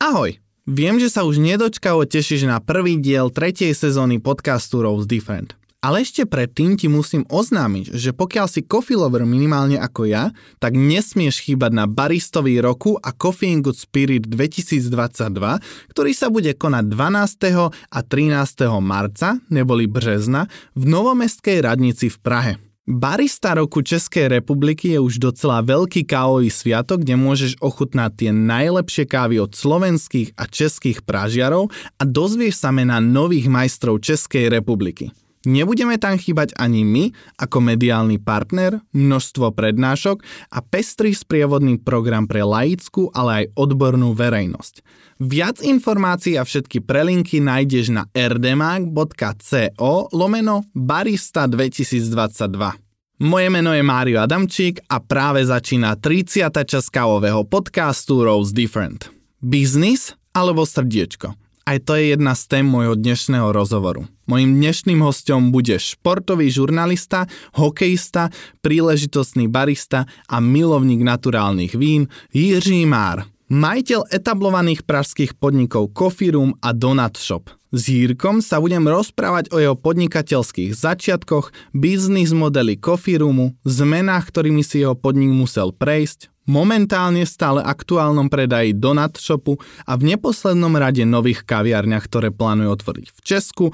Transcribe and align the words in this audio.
Ahoj! 0.00 0.40
Viem, 0.64 0.96
že 0.96 1.12
sa 1.12 1.28
už 1.28 1.36
nedočkavo 1.36 2.08
tešíš 2.08 2.48
na 2.48 2.56
prvý 2.56 2.96
diel 2.96 3.28
tretej 3.28 3.76
sezóny 3.76 4.16
podcastu 4.16 4.80
Rose 4.80 5.04
Different. 5.04 5.52
Ale 5.84 6.00
ešte 6.00 6.24
predtým 6.24 6.80
ti 6.80 6.88
musím 6.88 7.28
oznámiť, 7.28 7.92
že 7.92 8.16
pokiaľ 8.16 8.48
si 8.48 8.64
coffee 8.64 8.96
lover 8.96 9.28
minimálne 9.28 9.76
ako 9.76 10.08
ja, 10.08 10.32
tak 10.56 10.72
nesmieš 10.72 11.44
chýbať 11.44 11.76
na 11.76 11.84
baristový 11.84 12.64
roku 12.64 12.96
a 12.96 13.12
Coffee 13.12 13.60
Good 13.60 13.76
Spirit 13.76 14.24
2022, 14.24 15.92
ktorý 15.92 16.12
sa 16.16 16.32
bude 16.32 16.56
konať 16.56 16.84
12. 16.88 17.68
a 17.92 17.98
13. 18.00 18.72
marca, 18.80 19.36
neboli 19.52 19.84
března, 19.84 20.48
v 20.80 20.84
Novomestskej 20.88 21.60
radnici 21.60 22.08
v 22.08 22.16
Prahe. 22.24 22.69
Barista 22.90 23.54
roku 23.54 23.86
Českej 23.86 24.26
republiky 24.42 24.90
je 24.90 24.98
už 24.98 25.22
docela 25.22 25.62
veľký 25.62 26.10
kávový 26.10 26.50
sviatok, 26.50 27.06
kde 27.06 27.14
môžeš 27.14 27.62
ochutnať 27.62 28.10
tie 28.18 28.30
najlepšie 28.34 29.06
kávy 29.06 29.38
od 29.38 29.54
slovenských 29.54 30.34
a 30.34 30.50
českých 30.50 31.06
pražiarov 31.06 31.70
a 31.70 32.02
dozvieš 32.02 32.58
sa 32.58 32.74
mena 32.74 32.98
nových 32.98 33.46
majstrov 33.46 34.02
Českej 34.02 34.50
republiky. 34.50 35.14
Nebudeme 35.46 36.02
tam 36.02 36.18
chýbať 36.18 36.52
ani 36.58 36.82
my 36.82 37.14
ako 37.38 37.62
mediálny 37.62 38.18
partner, 38.18 38.82
množstvo 38.90 39.54
prednášok 39.54 40.20
a 40.50 40.58
pestrý 40.58 41.14
sprievodný 41.14 41.78
program 41.78 42.26
pre 42.26 42.42
laickú, 42.42 43.08
ale 43.14 43.46
aj 43.46 43.54
odbornú 43.54 44.18
verejnosť. 44.18 44.82
Viac 45.22 45.62
informácií 45.62 46.34
a 46.34 46.42
všetky 46.42 46.82
prelinky 46.82 47.38
nájdeš 47.38 47.94
na 47.94 48.10
rdmag.co 48.12 49.92
lomeno 50.10 50.66
barista 50.74 51.46
2022. 51.46 52.89
Moje 53.20 53.52
meno 53.52 53.76
je 53.76 53.84
Mário 53.84 54.16
Adamčík 54.24 54.80
a 54.88 54.96
práve 54.96 55.44
začína 55.44 55.92
30. 55.92 56.40
časť 56.56 56.88
kávového 56.88 57.44
podcastu 57.44 58.24
Rose 58.24 58.48
Different. 58.48 59.12
Biznis 59.44 60.16
alebo 60.32 60.64
srdiečko? 60.64 61.36
Aj 61.68 61.76
to 61.84 62.00
je 62.00 62.16
jedna 62.16 62.32
z 62.32 62.48
tém 62.48 62.64
môjho 62.64 62.96
dnešného 62.96 63.52
rozhovoru. 63.52 64.08
Mojím 64.24 64.64
dnešným 64.64 65.04
hostom 65.04 65.52
bude 65.52 65.76
športový 65.76 66.48
žurnalista, 66.48 67.28
hokejista, 67.60 68.32
príležitostný 68.64 69.52
barista 69.52 70.08
a 70.24 70.40
milovník 70.40 71.04
naturálnych 71.04 71.76
vín 71.76 72.08
Jiří 72.32 72.88
Már. 72.88 73.28
Majiteľ 73.52 74.16
etablovaných 74.16 74.88
pražských 74.88 75.36
podnikov 75.36 75.92
Coffee 75.92 76.32
Room 76.32 76.56
a 76.64 76.72
Donut 76.72 77.20
Shop. 77.20 77.52
S 77.70 77.86
Jírkom 77.86 78.42
sa 78.42 78.58
budem 78.58 78.82
rozprávať 78.82 79.54
o 79.54 79.62
jeho 79.62 79.78
podnikateľských 79.78 80.74
začiatkoch, 80.74 81.54
biznis 81.70 82.34
modely 82.34 82.74
Coffee 82.74 83.22
Roomu, 83.22 83.54
zmenách, 83.62 84.26
ktorými 84.26 84.66
si 84.66 84.82
jeho 84.82 84.98
podnik 84.98 85.30
musel 85.30 85.70
prejsť, 85.70 86.34
momentálne 86.50 87.22
stále 87.22 87.62
aktuálnom 87.62 88.26
predaji 88.26 88.74
Donut 88.74 89.14
Shopu 89.22 89.62
a 89.86 89.94
v 89.94 90.02
neposlednom 90.02 90.74
rade 90.74 91.06
nových 91.06 91.46
kaviarniach, 91.46 92.10
ktoré 92.10 92.34
plánuje 92.34 92.74
otvoriť 92.74 93.06
v 93.06 93.20
Česku, 93.22 93.66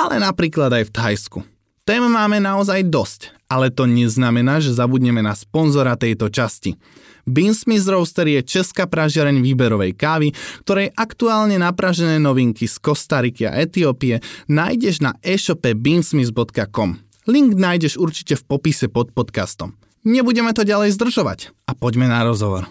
ale 0.00 0.16
napríklad 0.16 0.72
aj 0.72 0.88
v 0.88 0.94
Thajsku. 0.96 1.38
Tém 1.84 2.00
máme 2.08 2.40
naozaj 2.40 2.88
dosť, 2.88 3.36
ale 3.52 3.68
to 3.68 3.84
neznamená, 3.84 4.64
že 4.64 4.72
zabudneme 4.72 5.20
na 5.20 5.36
sponzora 5.36 6.00
tejto 6.00 6.32
časti. 6.32 6.80
Beansmith 7.28 7.84
Roaster 7.86 8.26
je 8.26 8.40
česká 8.42 8.88
pražiareň 8.88 9.44
výberovej 9.44 9.92
kávy, 9.94 10.32
ktorej 10.64 10.90
aktuálne 10.96 11.60
napražené 11.60 12.16
novinky 12.16 12.64
z 12.64 12.80
Kostariky 12.80 13.46
a 13.46 13.60
Etiópie 13.60 14.24
nájdeš 14.48 15.04
na 15.04 15.14
e-shope 15.20 15.76
beansmith.com. 15.76 16.98
Link 17.28 17.54
nájdeš 17.54 18.00
určite 18.00 18.34
v 18.34 18.42
popise 18.48 18.90
pod 18.90 19.14
podcastom. 19.14 19.78
Nebudeme 20.02 20.50
to 20.50 20.66
ďalej 20.66 20.98
zdržovať 20.98 21.54
a 21.70 21.78
poďme 21.78 22.10
na 22.10 22.26
rozhovor. 22.26 22.66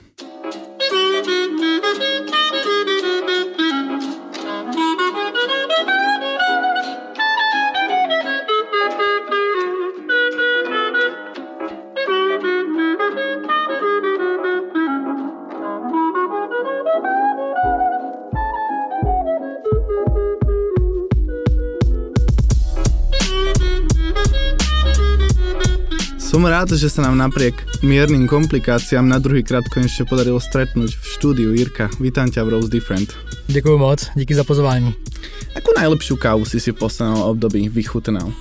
Som 26.41 26.49
rád, 26.49 26.73
že 26.73 26.89
sa 26.89 27.05
nám 27.05 27.21
napriek 27.21 27.53
miernym 27.85 28.25
komplikáciám 28.25 29.05
na 29.05 29.21
druhý 29.21 29.45
krát 29.45 29.61
konečne 29.69 30.09
podarilo 30.09 30.41
stretnúť 30.41 30.97
v 30.97 31.03
štúdiu. 31.13 31.53
Jirka, 31.53 31.85
vítam 32.01 32.33
ťa 32.33 32.41
v 32.41 32.57
Rose 32.57 32.65
Different. 32.65 33.13
Děkuji 33.45 33.77
moc, 33.77 34.09
díky 34.17 34.33
za 34.33 34.41
pozvání. 34.41 34.89
Akú 35.53 35.69
najlepšiu 35.77 36.17
kávu 36.17 36.41
si 36.49 36.57
si 36.57 36.73
v 36.73 36.81
poslednom 36.81 37.29
období 37.29 37.69
vychutnal? 37.69 38.33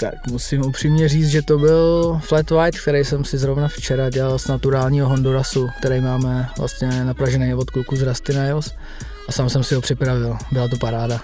Tak 0.00 0.32
musím 0.32 0.64
upřímně 0.64 1.12
říct, 1.12 1.28
že 1.28 1.42
to 1.44 1.60
byl 1.60 2.20
Flat 2.24 2.50
White, 2.50 2.80
který 2.80 3.04
jsem 3.04 3.20
si 3.24 3.38
zrovna 3.38 3.68
včera 3.68 4.08
dělal 4.10 4.38
z 4.40 4.48
naturálního 4.48 5.08
Hondurasu, 5.08 5.68
který 5.78 6.00
máme 6.00 6.48
vlastně 6.58 7.04
napražený 7.04 7.54
od 7.54 7.70
kluku 7.70 7.96
z 7.96 8.02
Rusty 8.02 8.32
Nails 8.32 8.72
a 9.28 9.32
sám 9.32 9.50
jsem 9.50 9.64
si 9.64 9.74
ho 9.74 9.80
připravil. 9.80 10.36
Byla 10.52 10.68
to 10.68 10.76
paráda. 10.80 11.20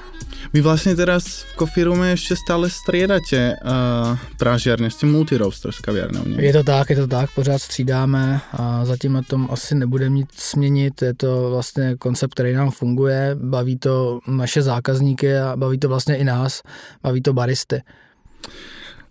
Vy 0.57 0.65
vlastne 0.65 0.97
teraz 0.97 1.45
v 1.53 1.61
Coffee 1.61 1.85
Roome 1.85 2.17
ešte 2.17 2.33
stále 2.33 2.73
striedate 2.73 3.61
uh, 3.61 4.17
pražiarne, 4.41 4.89
ste 4.89 5.05
multiroaster 5.05 5.69
s 5.69 5.85
kaviarnou? 5.85 6.25
Je 6.33 6.49
to 6.49 6.65
tak, 6.65 6.89
je 6.89 6.97
to 6.97 7.05
tak, 7.05 7.29
pořád 7.37 7.61
střídáme 7.61 8.41
a 8.57 8.81
zatím 8.89 9.21
na 9.21 9.23
tom 9.23 9.53
asi 9.53 9.77
nebude 9.77 10.09
nic 10.09 10.33
směnit, 10.33 11.03
je 11.03 11.15
to 11.15 11.53
vlastně 11.53 12.01
koncept, 12.01 12.33
který 12.33 12.57
nám 12.57 12.71
funguje, 12.73 13.37
baví 13.37 13.77
to 13.77 14.25
naše 14.25 14.63
zákazníky 14.63 15.37
a 15.37 15.57
baví 15.57 15.79
to 15.79 15.89
vlastně 15.89 16.17
i 16.17 16.25
nás, 16.25 16.63
baví 17.05 17.21
to 17.21 17.37
baristy. 17.37 17.85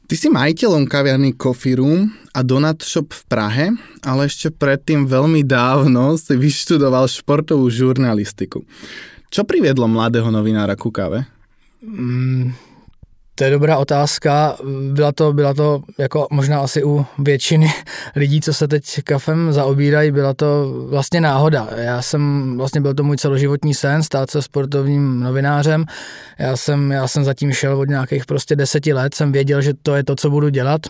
Ty 0.09 0.17
si 0.17 0.33
majiteľom 0.33 0.89
kaviarny 0.89 1.37
Coffee 1.37 1.77
Room 1.77 2.09
a 2.33 2.41
Donut 2.41 2.81
Shop 2.81 3.13
v 3.13 3.21
Prahe, 3.29 3.65
ale 4.01 4.25
ešte 4.25 4.49
predtým 4.49 5.05
veľmi 5.05 5.45
dávno 5.45 6.17
si 6.17 6.33
vyštudoval 6.33 7.05
športovú 7.05 7.69
žurnalistiku. 7.69 8.65
Čo 9.29 9.45
priviedlo 9.45 9.85
mladého 9.85 10.33
novinára 10.33 10.73
ku 10.73 10.89
káve? 10.89 11.34
Mm, 11.87 12.53
to 13.35 13.43
je 13.43 13.49
dobrá 13.49 13.77
otázka. 13.77 14.55
Byla 14.91 15.11
to, 15.11 15.33
byla 15.33 15.53
to 15.53 15.81
jako 15.97 16.27
možná 16.31 16.59
asi 16.59 16.83
u 16.83 17.05
většiny 17.19 17.67
lidí, 18.15 18.41
co 18.41 18.53
se 18.53 18.67
teď 18.67 18.83
kafem 19.03 19.53
zaobírají, 19.53 20.11
byla 20.11 20.33
to 20.33 20.73
vlastně 20.89 21.21
náhoda. 21.21 21.67
Já 21.77 22.01
jsem, 22.01 22.53
vlastně 22.57 22.81
byl 22.81 22.93
to 22.93 23.03
můj 23.03 23.17
celoživotní 23.17 23.73
sen, 23.73 24.03
stát 24.03 24.31
se 24.31 24.41
sportovním 24.41 25.19
novinářem. 25.19 25.85
Já 26.39 26.57
jsem, 26.57 26.91
já 26.91 27.07
jsem 27.07 27.23
zatím 27.23 27.51
šel 27.51 27.79
od 27.79 27.89
nějakých 27.89 28.25
prostě 28.25 28.55
deseti 28.55 28.93
let, 28.93 29.15
jsem 29.15 29.31
věděl, 29.31 29.61
že 29.61 29.73
to 29.73 29.95
je 29.95 30.03
to, 30.03 30.15
co 30.15 30.29
budu 30.29 30.49
dělat. 30.49 30.81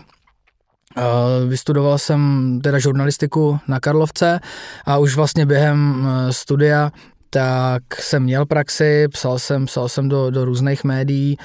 Vystudoval 1.48 1.98
jsem 1.98 2.60
teda 2.62 2.78
žurnalistiku 2.78 3.58
na 3.68 3.80
Karlovce 3.80 4.40
a 4.84 4.98
už 4.98 5.16
vlastně 5.16 5.46
během 5.46 6.08
eh, 6.08 6.32
studia 6.32 6.92
tak 7.36 7.82
jsem 8.00 8.22
měl 8.22 8.46
praxi, 8.46 9.08
psal 9.08 9.38
jsem, 9.38 9.66
psal 9.66 9.88
jsem 9.88 10.08
do, 10.08 10.30
do 10.30 10.44
různých 10.44 10.84
médií, 10.84 11.36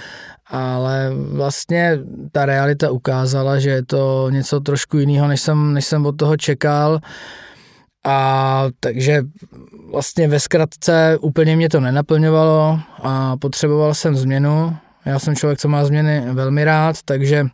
ale 0.48 1.12
vlastně 1.34 2.00
ta 2.32 2.46
realita 2.46 2.92
ukázala, 2.92 3.60
že 3.60 3.70
je 3.70 3.86
to 3.86 4.30
něco 4.30 4.60
trošku 4.60 4.98
jiného, 4.98 5.28
než 5.28 5.42
jsem, 5.42 5.74
než 5.74 5.86
jsem 5.86 6.06
od 6.06 6.18
toho 6.18 6.38
čekal. 6.38 7.00
A 8.06 8.66
takže 8.80 9.22
vlastně 9.92 10.28
ve 10.28 10.40
zkratce 10.40 11.18
úplně 11.22 11.56
mě 11.56 11.70
to 11.70 11.80
nenaplňovalo 11.80 12.80
a 13.04 13.38
potřeboval 13.38 13.94
jsem 13.94 14.16
změnu. 14.16 14.78
Já 15.06 15.20
jsem 15.20 15.36
člověk, 15.36 15.60
co 15.60 15.68
má 15.68 15.86
změny 15.86 16.24
velmi 16.34 16.64
rád, 16.64 16.96
takže 17.06 17.46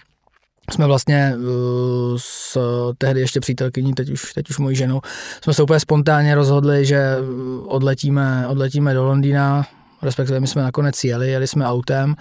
jsme 0.72 0.88
vlastně 0.88 1.34
uh, 1.38 2.18
s 2.18 2.58
tehdy 2.98 3.20
ještě 3.20 3.40
přítelkyní, 3.40 3.94
teď 3.94 4.10
už, 4.10 4.34
teď 4.34 4.50
už 4.50 4.58
mojí 4.58 4.76
ženou, 4.76 5.02
jsme 5.44 5.54
se 5.54 5.64
úplně 5.64 5.80
spontánně 5.80 6.36
rozhodli, 6.36 6.86
že 6.86 7.18
odletíme, 7.66 8.48
odletíme 8.48 8.94
do 8.94 9.06
Londýna, 9.06 9.66
respektive 10.02 10.40
my 10.40 10.48
jsme 10.48 10.62
nakonec 10.62 11.04
jeli, 11.04 11.30
jeli 11.30 11.48
jsme 11.48 11.66
autem 11.66 12.16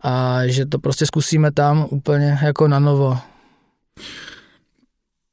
a 0.00 0.40
že 0.46 0.66
to 0.66 0.78
prostě 0.78 1.06
zkusíme 1.06 1.52
tam 1.52 1.86
úplně 1.90 2.38
jako 2.42 2.68
na 2.68 2.78
novo. 2.78 3.18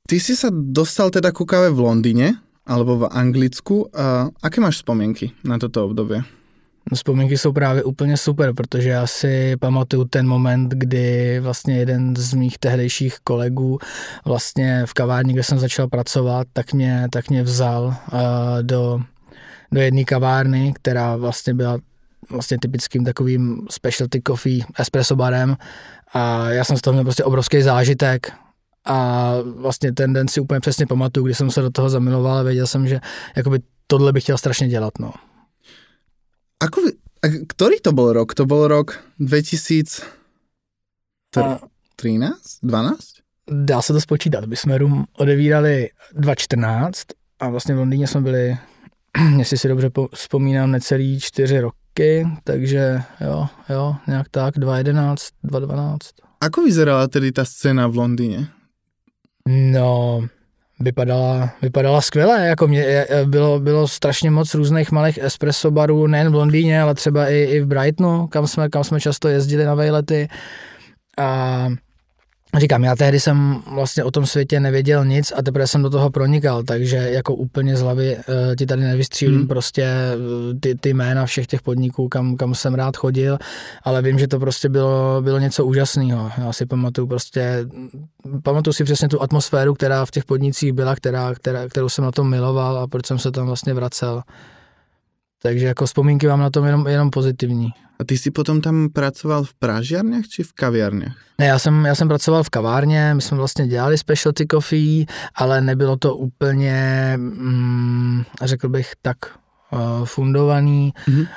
Ty 0.06 0.22
si 0.22 0.38
sa 0.38 0.54
dostal 0.54 1.10
teda 1.10 1.34
ku 1.34 1.50
káve 1.50 1.74
v 1.74 1.82
Londýne 1.82 2.38
alebo 2.70 3.02
v 3.02 3.10
Anglicku. 3.10 3.90
A 3.90 4.30
aké 4.38 4.62
máš 4.62 4.86
spomienky 4.86 5.34
na 5.42 5.58
toto 5.58 5.82
obdobie? 5.82 6.22
No, 6.92 6.96
vzpomínky 6.96 7.38
jsou 7.38 7.52
právě 7.52 7.84
úplně 7.84 8.18
super, 8.18 8.54
protože 8.54 8.90
já 8.90 9.08
si 9.08 9.58
pamatuju 9.58 10.06
ten 10.06 10.28
moment, 10.28 10.70
kdy 10.70 11.40
vlastně 11.40 11.78
jeden 11.78 12.16
z 12.16 12.34
mých 12.34 12.58
tehdejších 12.58 13.18
kolegů 13.24 13.80
vlastně 14.26 14.86
v 14.86 14.94
kavárně, 14.94 15.34
kde 15.34 15.44
jsem 15.44 15.60
začal 15.60 15.88
pracovat, 15.88 16.48
tak 16.54 16.74
mě, 16.74 17.08
tak 17.12 17.30
mě 17.30 17.44
vzal 17.44 17.84
uh, 17.86 18.20
do, 18.62 19.02
do 19.72 19.82
jedné 19.82 20.04
kavárny, 20.04 20.74
která 20.76 21.16
vlastně 21.16 21.54
byla 21.54 21.78
vlastně 22.30 22.58
typickým 22.62 23.06
takovým 23.06 23.68
specialty 23.70 24.22
coffee 24.28 24.64
espresso 24.80 25.16
barem 25.16 25.58
a 26.14 26.50
já 26.50 26.64
jsem 26.64 26.78
z 26.78 26.82
toho 26.82 26.94
měl 26.94 27.04
prostě 27.04 27.24
obrovský 27.24 27.62
zážitek, 27.62 28.32
a 28.86 29.32
vlastně 29.58 29.92
ten 29.92 30.14
den 30.14 30.28
si 30.28 30.40
úplně 30.40 30.60
přesně 30.60 30.88
pamatuju, 30.88 31.26
kdy 31.26 31.36
jsem 31.36 31.52
se 31.52 31.62
do 31.62 31.70
toho 31.70 31.90
zamiloval 31.90 32.38
a 32.38 32.44
věděl 32.44 32.68
jsem, 32.68 32.88
že 32.88 33.00
jakoby 33.36 33.60
tohle 33.88 34.14
bych 34.14 34.24
chtěl 34.24 34.38
strašně 34.38 34.68
dělat, 34.68 35.00
no. 35.00 35.14
Ako 36.64 36.82
a 37.26 37.28
ktorý 37.28 37.82
to 37.82 37.90
bol 37.90 38.14
rok? 38.14 38.38
To 38.38 38.46
bol 38.46 38.70
rok 38.70 39.02
2013? 39.18 40.06
12? 42.62 43.26
Dá 43.52 43.82
se 43.82 43.94
to 43.94 44.02
spočítat. 44.02 44.46
My 44.46 44.56
jsme 44.56 44.78
Room 44.78 45.06
odevírali 45.18 45.90
2014 46.14 47.02
a 47.40 47.50
vlastně 47.50 47.76
v 47.76 47.78
Londýně 47.78 48.08
jsme 48.08 48.22
byli, 48.22 48.58
jestli 49.38 49.58
si 49.58 49.68
dobře 49.68 49.90
vzpomínám, 50.14 50.72
necelý 50.72 51.20
čtyři 51.20 51.60
roky, 51.60 52.28
takže 52.44 53.02
jo, 53.22 53.48
jo, 53.70 53.96
nějak 54.08 54.30
tak, 54.30 54.54
2011, 54.58 55.30
2012. 55.44 56.10
Ako 56.42 56.62
vyzerala 56.62 57.08
tedy 57.08 57.32
ta 57.32 57.46
scéna 57.46 57.88
v 57.88 57.96
Londýně? 57.96 58.48
No, 59.50 60.22
vypadala, 60.80 61.50
vypadala 61.62 62.02
skvěle, 62.02 62.48
jako 62.48 62.68
mě, 62.68 63.08
bylo, 63.26 63.60
bylo 63.60 63.88
strašně 63.88 64.32
moc 64.32 64.54
různých 64.54 64.92
malých 64.92 65.18
espresso 65.18 65.72
barů, 65.72 66.08
nejen 66.08 66.32
v 66.32 66.36
Londýně, 66.36 66.82
ale 66.82 66.94
třeba 66.94 67.30
i, 67.30 67.38
i 67.38 67.62
v 67.62 67.68
Brightonu, 67.68 68.28
kam 68.28 68.48
jsme, 68.48 68.70
kam 68.70 68.84
jsme 68.84 69.00
často 69.00 69.28
jezdili 69.28 69.66
na 69.66 69.76
vejlety. 69.76 70.28
A 71.18 71.68
Říkám, 72.58 72.84
já 72.84 72.96
tehdy 72.96 73.20
jsem 73.20 73.62
vlastně 73.74 74.04
o 74.04 74.12
tom 74.12 74.26
světě 74.26 74.60
nevěděl 74.60 75.06
nic 75.06 75.34
a 75.36 75.42
teprve 75.42 75.68
jsem 75.68 75.82
do 75.82 75.90
toho 75.90 76.10
pronikal, 76.10 76.64
takže 76.64 76.98
jako 76.98 77.36
úplně 77.36 77.78
z 77.78 77.82
hlavy 77.82 78.18
uh, 78.18 78.56
ti 78.56 78.66
tady 78.66 78.82
nevystřílím 78.82 79.38
hmm. 79.38 79.48
prostě 79.48 79.84
eh, 79.84 80.60
ty, 80.60 80.76
ty 80.76 80.90
jména 80.90 81.26
všech 81.26 81.48
těch 81.48 81.62
podniků, 81.62 82.10
kam, 82.10 82.36
kam 82.36 82.56
jsem 82.56 82.74
rád 82.74 82.98
chodil, 82.98 83.38
ale 83.84 84.02
vím, 84.02 84.20
že 84.20 84.28
to 84.28 84.40
prostě 84.40 84.70
bylo, 84.70 85.22
bylo 85.22 85.40
něco 85.40 85.66
úžasného. 85.66 86.32
Já 86.38 86.54
si 86.54 86.66
pamatuju 86.66 87.08
prostě, 87.08 87.66
pamatuju 88.44 88.74
si 88.74 88.84
přesně 88.84 89.08
tu 89.08 89.22
atmosféru, 89.22 89.74
která 89.74 90.06
v 90.06 90.12
těch 90.12 90.26
podnicích 90.26 90.74
byla, 90.74 90.96
která, 90.96 91.34
která, 91.34 91.70
kterou 91.70 91.90
jsem 91.90 92.04
na 92.04 92.12
tom 92.12 92.30
miloval 92.30 92.78
a 92.78 92.88
proč 92.88 93.06
jsem 93.06 93.20
se 93.20 93.32
tam 93.32 93.48
vlastně 93.48 93.74
vracel. 93.74 94.22
Takže 95.46 95.66
jako 95.66 95.86
vzpomínky 95.86 96.28
mám 96.28 96.40
na 96.40 96.50
tom 96.50 96.66
jenom, 96.66 96.88
jenom 96.88 97.10
pozitivní. 97.10 97.70
A 98.00 98.04
ty 98.04 98.18
jsi 98.18 98.32
potom 98.32 98.62
tam 98.62 98.90
pracoval 98.90 99.44
v 99.44 99.54
pražiarnách 99.54 100.28
či 100.28 100.44
v 100.44 100.54
kaviarně? 100.54 101.08
Ne, 101.40 101.46
já 101.46 101.60
jsem, 101.60 101.86
já 101.86 101.96
jsem 101.96 102.08
pracoval 102.08 102.44
v 102.44 102.50
kavárně, 102.50 103.14
my 103.14 103.22
jsme 103.22 103.38
vlastně 103.38 103.68
dělali 103.68 103.98
specialty 103.98 104.46
coffee, 104.52 105.06
ale 105.36 105.62
nebylo 105.62 105.98
to 105.98 106.16
úplně, 106.16 107.14
mm, 107.18 108.24
řekl 108.42 108.70
bych, 108.70 108.92
tak 109.02 109.18
fundovaný. 110.04 110.94
Mm-hmm. 111.08 111.28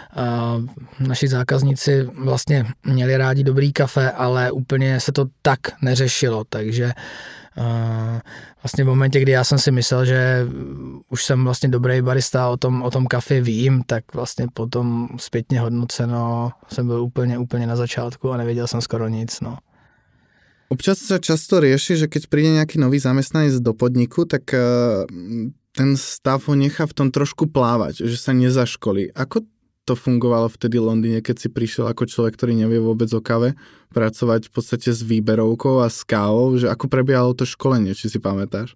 Naši 1.01 1.29
zákazníci 1.29 2.03
vlastně 2.03 2.67
měli 2.87 3.17
rádi 3.17 3.45
dobrý 3.45 3.73
kafe, 3.73 4.11
ale 4.11 4.51
úplně 4.51 5.01
se 5.01 5.13
to 5.13 5.25
tak 5.43 5.61
neřešilo, 5.83 6.45
takže 6.49 6.93
vlastně 8.63 8.85
v 8.85 8.87
momentě, 8.87 9.21
kdy 9.21 9.33
já 9.33 9.45
jsem 9.45 9.59
si 9.59 9.71
myslel, 9.71 10.05
že 10.05 10.47
už 11.09 11.25
jsem 11.25 11.45
vlastně 11.45 11.69
dobrý 11.69 12.03
barista, 12.03 12.49
o 12.49 12.57
tom, 12.57 12.83
o 12.83 12.91
tom 12.91 13.07
kafe 13.07 13.41
vím, 13.41 13.83
tak 13.87 14.15
vlastně 14.15 14.47
potom 14.55 15.09
zpětně 15.17 15.61
hodnoceno 15.61 16.51
jsem 16.73 16.87
byl 16.87 17.03
úplně, 17.03 17.39
úplně 17.39 17.67
na 17.67 17.77
začátku 17.77 18.33
a 18.33 18.37
nevěděl 18.37 18.67
jsem 18.67 18.81
skoro 18.81 19.09
nic, 19.09 19.41
no. 19.41 19.59
Občas 20.69 21.01
sa 21.01 21.17
často 21.17 21.65
rieši, 21.65 21.97
že 21.97 22.07
keď 22.13 22.29
príde 22.29 22.53
nejaký 22.61 22.77
nový 22.77 23.01
zamestnanec 23.01 23.57
do 23.65 23.73
podniku, 23.73 24.29
tak 24.29 24.53
eh, 24.53 24.61
ten 25.79 25.95
stav 25.95 26.43
ho 26.51 26.59
nechá 26.59 26.91
v 26.91 26.97
tom 26.99 27.09
trošku 27.15 27.47
plávať, 27.47 28.03
že 28.03 28.19
sa 28.19 28.35
nezaškolí. 28.35 29.15
Ako 29.15 29.47
to 29.87 29.95
fungovalo 29.95 30.51
vtedy 30.51 30.83
v 30.83 30.91
Londýne, 30.91 31.21
keď 31.23 31.47
si 31.47 31.49
prišiel 31.49 31.87
ako 31.87 32.11
človek, 32.11 32.35
ktorý 32.35 32.59
nevie 32.59 32.83
vôbec 32.83 33.07
o 33.15 33.23
kave, 33.23 33.55
pracovať 33.95 34.51
v 34.51 34.53
podstate 34.53 34.91
s 34.91 35.07
výberovkou 35.07 35.81
a 35.81 35.89
s 35.89 36.03
kávou, 36.03 36.59
že 36.59 36.67
ako 36.67 36.91
prebiehalo 36.91 37.33
to 37.39 37.47
školenie, 37.47 37.95
či 37.95 38.11
si 38.11 38.19
pamätáš? 38.19 38.75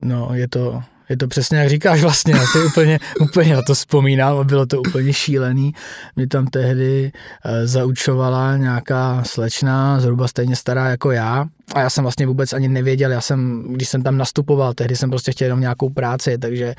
No, 0.00 0.32
je 0.32 0.48
to, 0.48 0.82
je 1.08 1.16
to 1.16 1.28
přesně 1.28 1.58
jak 1.58 1.68
říkáš 1.68 2.02
vlastně, 2.02 2.34
já 2.34 2.46
si 2.46 2.64
úplně, 2.64 2.98
úplně 3.20 3.54
na 3.54 3.62
to 3.62 3.74
vzpomínám 3.74 4.38
a 4.38 4.44
bylo 4.44 4.66
to 4.66 4.80
úplně 4.80 5.12
šílený. 5.12 5.72
Mě 6.16 6.28
tam 6.28 6.46
tehdy 6.46 7.12
e, 7.44 7.66
zaučovala 7.66 8.56
nějaká 8.56 9.22
slečna, 9.26 10.00
zhruba 10.00 10.28
stejně 10.28 10.56
stará 10.56 10.88
jako 10.88 11.10
já 11.10 11.46
a 11.74 11.80
já 11.80 11.90
jsem 11.90 12.04
vlastně 12.04 12.26
vůbec 12.26 12.52
ani 12.52 12.68
nevěděl, 12.68 13.10
já 13.10 13.20
jsem, 13.20 13.64
když 13.68 13.88
jsem 13.88 14.02
tam 14.02 14.18
nastupoval, 14.18 14.74
tehdy 14.74 14.96
jsem 14.96 15.10
prostě 15.10 15.32
chtěl 15.32 15.46
jenom 15.46 15.60
nějakou 15.60 15.90
práci, 15.90 16.38
takže 16.38 16.66
e, 16.66 16.74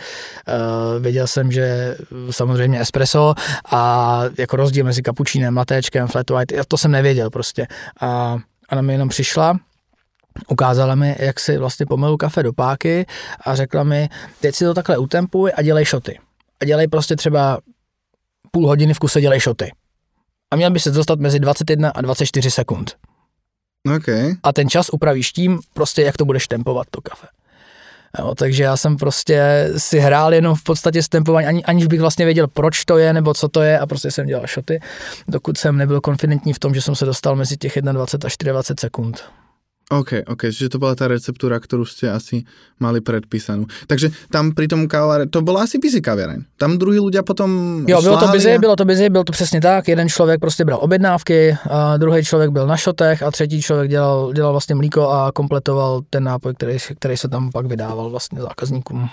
věděl 0.99 1.27
jsem, 1.27 1.51
že 1.51 1.95
samozřejmě 2.29 2.79
espresso 2.79 3.35
a 3.71 4.21
jako 4.37 4.55
rozdíl 4.55 4.85
mezi 4.85 5.01
kapučínem, 5.01 5.57
latéčkem, 5.57 6.07
flat 6.07 6.29
white, 6.29 6.53
to 6.67 6.77
jsem 6.77 6.91
nevěděl 6.91 7.29
prostě. 7.29 7.67
A 8.01 8.37
ona 8.71 8.81
mi 8.81 8.93
jenom 8.93 9.09
přišla, 9.09 9.59
ukázala 10.47 10.95
mi, 10.95 11.15
jak 11.19 11.39
si 11.39 11.57
vlastně 11.57 11.85
pomilu 11.85 12.17
kafe 12.17 12.43
do 12.43 12.53
páky 12.53 13.05
a 13.45 13.55
řekla 13.55 13.83
mi, 13.83 14.09
teď 14.39 14.55
si 14.55 14.65
to 14.65 14.73
takhle 14.73 14.97
utempuj 14.97 15.51
a 15.55 15.61
dělej 15.61 15.85
šoty. 15.85 16.19
A 16.61 16.65
dělej 16.65 16.87
prostě 16.87 17.15
třeba 17.15 17.59
půl 18.51 18.67
hodiny 18.67 18.93
v 18.93 18.99
kuse 18.99 19.21
dělej 19.21 19.39
šoty. 19.39 19.71
A 20.51 20.55
měl 20.55 20.71
by 20.71 20.79
se 20.79 20.91
dostat 20.91 21.19
mezi 21.19 21.39
21 21.39 21.89
a 21.89 22.01
24 22.01 22.51
sekund. 22.51 22.95
Okay. 23.95 24.35
A 24.43 24.53
ten 24.53 24.69
čas 24.69 24.89
upravíš 24.89 25.31
tím, 25.31 25.59
prostě 25.73 26.01
jak 26.01 26.17
to 26.17 26.25
budeš 26.25 26.47
tempovat, 26.47 26.87
to 26.91 27.01
kafe. 27.01 27.27
Jo, 28.19 28.35
takže 28.35 28.63
já 28.63 28.77
jsem 28.77 28.97
prostě 28.97 29.69
si 29.77 29.99
hrál 29.99 30.33
jenom 30.33 30.55
v 30.55 30.63
podstatě 30.63 31.03
s 31.03 31.09
tempování, 31.09 31.47
ani, 31.47 31.63
aniž 31.63 31.87
bych 31.87 31.99
vlastně 31.99 32.25
věděl, 32.25 32.47
proč 32.47 32.85
to 32.85 32.97
je, 32.97 33.13
nebo 33.13 33.33
co 33.33 33.47
to 33.47 33.61
je 33.61 33.79
a 33.79 33.85
prostě 33.85 34.11
jsem 34.11 34.25
dělal 34.25 34.47
šoty, 34.47 34.79
dokud 35.27 35.57
jsem 35.57 35.77
nebyl 35.77 36.01
konfidentní 36.01 36.53
v 36.53 36.59
tom, 36.59 36.73
že 36.73 36.81
jsem 36.81 36.95
se 36.95 37.05
dostal 37.05 37.35
mezi 37.35 37.57
těch 37.57 37.77
21 37.81 38.27
až 38.27 38.37
24 38.37 38.79
sekund. 38.79 39.23
OK, 39.93 40.25
OK, 40.25 40.49
čiže 40.49 40.73
to 40.73 40.81
bola 40.81 40.97
tá 40.97 41.05
receptúra, 41.05 41.61
ktorú 41.61 41.85
ste 41.85 42.09
asi 42.09 42.49
mali 42.81 42.97
predpísanú. 42.97 43.69
Takže 43.85 44.09
tam 44.33 44.57
pri 44.57 44.65
tom 44.65 44.89
kávare, 44.89 45.29
to 45.29 45.45
bola 45.45 45.69
asi 45.69 45.77
busy 45.77 46.01
kaviareň. 46.01 46.57
Tam 46.57 46.81
druhý 46.81 46.97
ľudia 46.97 47.21
potom 47.21 47.83
Jo, 47.85 48.01
bylo 48.01 48.17
to 48.17 48.27
busy, 48.33 48.55
a... 48.55 48.59
bylo 48.59 48.75
to 48.75 48.85
busy, 48.85 49.09
bylo 49.09 49.23
to 49.23 49.31
přesně 49.31 49.61
tak. 49.61 49.87
Jeden 49.87 50.09
člověk 50.09 50.39
prostě 50.39 50.65
bral 50.65 50.79
objednávky, 50.81 51.57
a 51.69 51.97
druhý 51.97 52.23
člověk 52.23 52.51
byl 52.51 52.67
na 52.67 52.77
šotech 52.77 53.23
a 53.23 53.31
třetí 53.31 53.61
člověk 53.61 53.89
dělal, 53.89 54.33
dělal 54.33 54.51
vlastně 54.51 54.75
mlíko 54.75 55.09
a 55.09 55.31
kompletoval 55.31 56.01
ten 56.09 56.23
nápoj, 56.23 56.53
který, 56.53 56.77
který 56.99 57.17
se 57.17 57.27
tam 57.27 57.51
pak 57.51 57.65
vydával 57.65 58.09
vlastně 58.09 58.41
zákazníkům. 58.41 59.09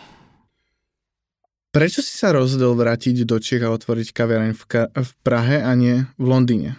Prečo 1.71 2.03
si 2.03 2.19
sa 2.19 2.35
rozhodol 2.35 2.75
vrátiť 2.75 3.23
do 3.23 3.39
Čech 3.39 3.63
a 3.63 3.71
otvoriť 3.71 4.11
kaviareň 4.11 4.59
v, 4.59 4.63
Ka- 4.67 4.91
v 4.91 5.11
Prahe 5.23 5.63
a 5.63 5.71
nie 5.79 6.03
v 6.19 6.27
Londýne? 6.27 6.75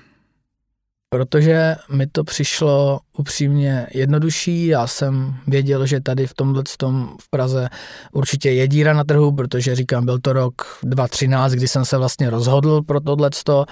Protože 1.15 1.75
mi 1.91 2.07
to 2.07 2.23
přišlo 2.23 2.99
upřímně 3.17 3.87
jednodušší. 3.93 4.67
Já 4.67 4.87
jsem 4.87 5.35
věděl, 5.47 5.85
že 5.85 6.01
tady 6.01 6.27
v 6.27 6.33
tomhle 6.33 6.63
tom 6.77 7.15
v 7.21 7.29
Praze 7.29 7.69
určitě 8.11 8.51
je 8.51 8.67
díra 8.67 8.93
na 8.93 9.03
trhu, 9.03 9.31
protože 9.31 9.75
říkám, 9.75 10.05
byl 10.05 10.19
to 10.19 10.33
rok 10.33 10.79
2013, 10.83 11.51
kdy 11.51 11.67
jsem 11.67 11.85
se 11.85 11.97
vlastně 11.97 12.29
rozhodl 12.29 12.81
pro 12.81 12.99
tohleto 12.99 13.65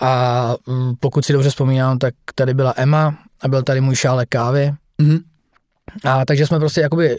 a 0.00 0.54
mm, 0.66 0.92
pokud 1.00 1.24
si 1.24 1.32
dobře 1.32 1.50
vzpomínám, 1.50 1.98
tak 1.98 2.14
tady 2.34 2.54
byla 2.54 2.74
Emma 2.76 3.18
a 3.40 3.48
byl 3.48 3.62
tady 3.62 3.80
můj 3.80 3.96
šálek 3.96 4.28
kávy. 4.28 4.72
Mm-hmm. 5.02 5.20
A 6.04 6.24
takže 6.24 6.46
jsme 6.46 6.58
prostě 6.58 6.80
jakoby 6.80 7.18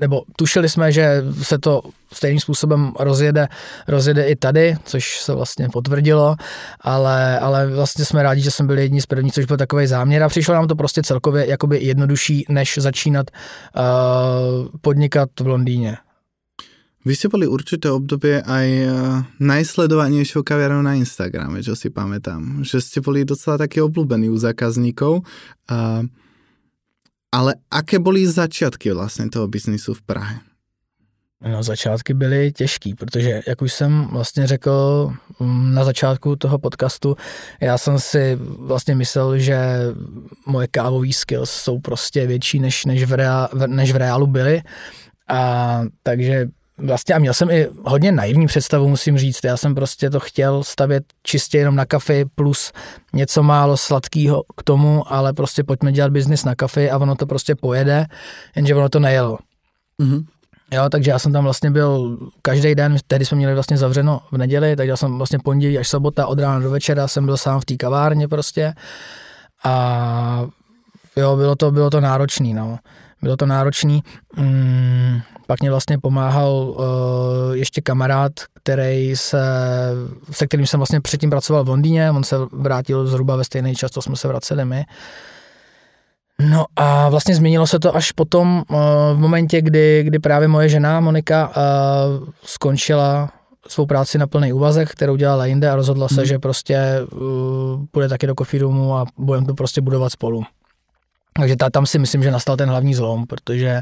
nebo 0.00 0.22
tušili 0.36 0.68
jsme, 0.68 0.92
že 0.92 1.24
se 1.42 1.58
to 1.58 1.82
stejným 2.12 2.40
způsobem 2.40 2.92
rozjede, 3.00 3.48
rozjede 3.88 4.24
i 4.28 4.36
tady, 4.36 4.76
což 4.84 5.20
se 5.20 5.34
vlastně 5.34 5.68
potvrdilo, 5.68 6.36
ale, 6.80 7.38
ale 7.38 7.66
vlastně 7.66 8.04
jsme 8.04 8.22
rádi, 8.22 8.40
že 8.40 8.50
jsme 8.50 8.66
byli 8.66 8.82
jedni 8.82 9.00
z 9.00 9.06
prvních, 9.06 9.32
což 9.32 9.44
byl 9.44 9.56
takový 9.56 9.86
záměr 9.86 10.22
a 10.22 10.28
přišlo 10.28 10.54
nám 10.54 10.68
to 10.68 10.76
prostě 10.76 11.02
celkově 11.02 11.46
jakoby 11.48 11.78
jednodušší, 11.78 12.44
než 12.48 12.78
začínat 12.78 13.26
uh, 13.30 13.82
podnikat 14.80 15.28
v 15.40 15.46
Londýně. 15.46 15.96
Vy 17.06 17.14
ste 17.14 17.30
boli 17.30 17.46
určité 17.46 17.86
obdobie 17.86 18.42
aj 18.42 18.66
uh, 18.66 18.90
najsledovanejšou 19.38 20.42
kaviarnou 20.42 20.82
na 20.82 20.98
Instagrame, 20.98 21.62
čo 21.62 21.78
si 21.78 21.86
pamätám. 21.86 22.66
Že 22.66 22.82
ste 22.82 22.98
boli 22.98 23.22
docela 23.22 23.54
taký 23.54 23.78
obľúbení 23.78 24.26
u 24.26 24.34
zákazníkov. 24.34 25.22
Uh, 25.70 26.02
ale 27.32 27.54
aké 27.70 27.98
byly 27.98 28.26
začátky 28.26 28.92
vlastně 28.92 29.30
toho 29.30 29.48
biznisu 29.48 29.94
v 29.94 30.02
Prahe? 30.02 30.40
No, 31.40 31.62
začátky 31.62 32.14
byly 32.14 32.52
těžký, 32.52 32.94
protože, 32.94 33.42
jak 33.46 33.62
už 33.62 33.72
jsem 33.72 34.08
vlastně 34.12 34.46
řekl 34.46 35.10
mm, 35.40 35.74
na 35.74 35.84
začátku 35.84 36.36
toho 36.36 36.58
podcastu, 36.58 37.16
já 37.60 37.78
jsem 37.78 37.98
si 37.98 38.38
vlastně 38.58 38.94
myslel, 38.94 39.38
že 39.38 39.58
moje 40.46 40.68
kávové 40.68 41.12
skills 41.12 41.50
jsou 41.50 41.78
prostě 41.78 42.26
větší, 42.26 42.58
než, 42.58 42.84
než, 42.84 43.04
v, 43.04 43.12
rea, 43.12 43.48
než 43.66 43.92
v 43.92 43.96
reálu 43.96 44.26
byly. 44.26 44.62
A 45.28 45.80
takže 46.02 46.48
vlastně 46.78 47.14
a 47.14 47.18
měl 47.18 47.34
jsem 47.34 47.50
i 47.50 47.68
hodně 47.84 48.12
naivní 48.12 48.46
představu, 48.46 48.88
musím 48.88 49.18
říct. 49.18 49.44
Já 49.44 49.56
jsem 49.56 49.74
prostě 49.74 50.10
to 50.10 50.20
chtěl 50.20 50.64
stavět 50.64 51.04
čistě 51.22 51.58
jenom 51.58 51.76
na 51.76 51.84
kafe 51.84 52.24
plus 52.34 52.72
něco 53.12 53.42
málo 53.42 53.76
sladkého 53.76 54.42
k 54.56 54.62
tomu, 54.62 55.12
ale 55.12 55.32
prostě 55.32 55.64
pojďme 55.64 55.92
dělat 55.92 56.12
biznis 56.12 56.44
na 56.44 56.54
kafe 56.54 56.90
a 56.90 56.98
ono 56.98 57.14
to 57.14 57.26
prostě 57.26 57.54
pojede, 57.54 58.06
jenže 58.56 58.74
ono 58.74 58.88
to 58.88 59.00
nejelo. 59.00 59.38
Mm-hmm. 60.02 60.24
Jo, 60.70 60.88
takže 60.90 61.10
já 61.10 61.18
jsem 61.18 61.32
tam 61.32 61.44
vlastně 61.44 61.70
byl 61.70 62.18
každý 62.42 62.74
den, 62.74 62.96
tehdy 63.06 63.24
jsme 63.24 63.36
měli 63.36 63.54
vlastně 63.54 63.76
zavřeno 63.76 64.20
v 64.32 64.38
neděli, 64.38 64.76
takže 64.76 64.90
já 64.90 64.96
jsem 64.96 65.18
vlastně 65.18 65.38
pondělí 65.44 65.78
až 65.78 65.88
sobota 65.88 66.26
od 66.26 66.38
rána 66.38 66.58
do 66.60 66.70
večera 66.70 67.08
jsem 67.08 67.26
byl 67.26 67.36
sám 67.36 67.60
v 67.60 67.64
té 67.64 67.76
kavárně 67.76 68.28
prostě 68.28 68.74
a 69.64 70.46
jo, 71.16 71.36
bylo 71.36 71.56
to, 71.56 71.70
bylo 71.70 71.90
to 71.90 72.00
náročný, 72.00 72.54
no. 72.54 72.78
Bylo 73.22 73.36
to 73.36 73.46
náročný. 73.46 74.02
Mm, 74.36 75.20
pak 75.46 75.60
mě 75.60 75.70
vlastně 75.70 75.98
pomáhal 75.98 76.52
uh, 76.52 76.76
ještě 77.52 77.80
kamarád, 77.80 78.32
který 78.54 79.16
se, 79.16 79.38
se 80.30 80.46
kterým 80.46 80.66
jsem 80.66 80.80
vlastně 80.80 81.00
předtím 81.00 81.30
pracoval 81.30 81.64
v 81.64 81.68
Londýně, 81.68 82.10
on 82.10 82.24
se 82.24 82.36
vrátil 82.52 83.06
zhruba 83.06 83.36
ve 83.36 83.44
stejný 83.44 83.74
čas, 83.74 83.90
co 83.90 84.02
jsme 84.02 84.16
se 84.16 84.28
vraceli 84.28 84.64
my. 84.64 84.84
No 86.50 86.64
a 86.76 87.08
vlastně 87.08 87.34
změnilo 87.34 87.66
se 87.66 87.78
to 87.78 87.96
až 87.96 88.12
potom 88.12 88.62
uh, 88.70 88.76
v 89.12 89.18
momentě, 89.18 89.62
kdy, 89.62 90.02
kdy 90.02 90.18
právě 90.18 90.48
moje 90.48 90.68
žena 90.68 91.00
Monika 91.00 91.48
uh, 91.48 92.28
skončila 92.44 93.30
svou 93.68 93.86
práci 93.86 94.18
na 94.18 94.26
plný 94.26 94.52
úvazek, 94.52 94.90
kterou 94.90 95.16
dělala 95.16 95.46
jinde 95.46 95.70
a 95.70 95.76
rozhodla 95.76 96.08
se, 96.08 96.14
hmm. 96.14 96.26
že 96.26 96.38
prostě 96.38 96.78
uh, 97.12 97.84
půjde 97.90 98.08
taky 98.08 98.26
do 98.26 98.34
coffee 98.38 98.60
roomu 98.60 98.96
a 98.96 99.06
budeme 99.18 99.46
to 99.46 99.54
prostě 99.54 99.80
budovat 99.80 100.12
spolu. 100.12 100.42
Takže 101.38 101.56
ta, 101.56 101.70
tam 101.70 101.86
si 101.86 101.98
myslím, 101.98 102.22
že 102.22 102.30
nastal 102.30 102.56
ten 102.56 102.68
hlavní 102.68 102.94
zlom, 102.94 103.26
protože 103.26 103.80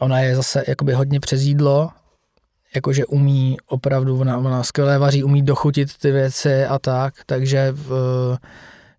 ona 0.00 0.20
je 0.20 0.36
zase 0.36 0.64
jakoby 0.68 0.92
hodně 0.92 1.20
přes 1.20 1.42
jídlo, 1.42 1.90
jakože 2.74 3.06
umí 3.06 3.56
opravdu, 3.66 4.20
ona, 4.20 4.38
ona 4.38 4.62
skvěle 4.62 4.98
vaří, 4.98 5.24
umí 5.24 5.42
dochutit 5.42 5.96
ty 5.98 6.12
věci 6.12 6.64
a 6.64 6.78
tak, 6.78 7.14
takže 7.26 7.74
uh, 7.90 8.36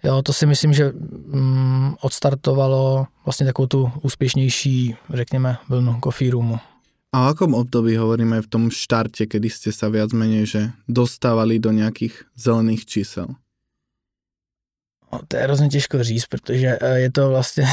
jo, 0.03 0.21
to 0.21 0.33
si 0.33 0.45
myslím, 0.45 0.73
že 0.73 0.91
um, 0.91 1.95
odstartovalo 2.01 3.07
vlastně 3.25 3.45
takovou 3.45 3.67
tu 3.67 3.91
úspěšnější, 4.01 4.95
řekněme, 5.13 5.57
vlnu 5.69 5.99
coffee 6.03 6.31
roomu. 6.31 6.59
A 7.13 7.21
o 7.21 7.29
akom 7.29 7.53
období 7.53 7.93
hovoríme 7.93 8.41
v 8.41 8.49
tom 8.49 8.73
štarte, 8.73 9.29
kedy 9.29 9.45
ste 9.45 9.69
sa 9.69 9.85
viac 9.85 10.09
menej 10.17 10.49
že 10.49 10.61
dostávali 10.89 11.61
do 11.61 11.69
nějakých 11.69 12.25
zelených 12.33 12.89
čísel? 12.89 13.29
No, 15.13 15.21
to 15.27 15.37
je 15.37 15.43
hrozně 15.43 15.69
těžko 15.69 16.03
říct, 16.03 16.25
protože 16.25 16.77
eh, 16.81 16.99
je 16.99 17.11
to 17.11 17.29
vlastně 17.29 17.69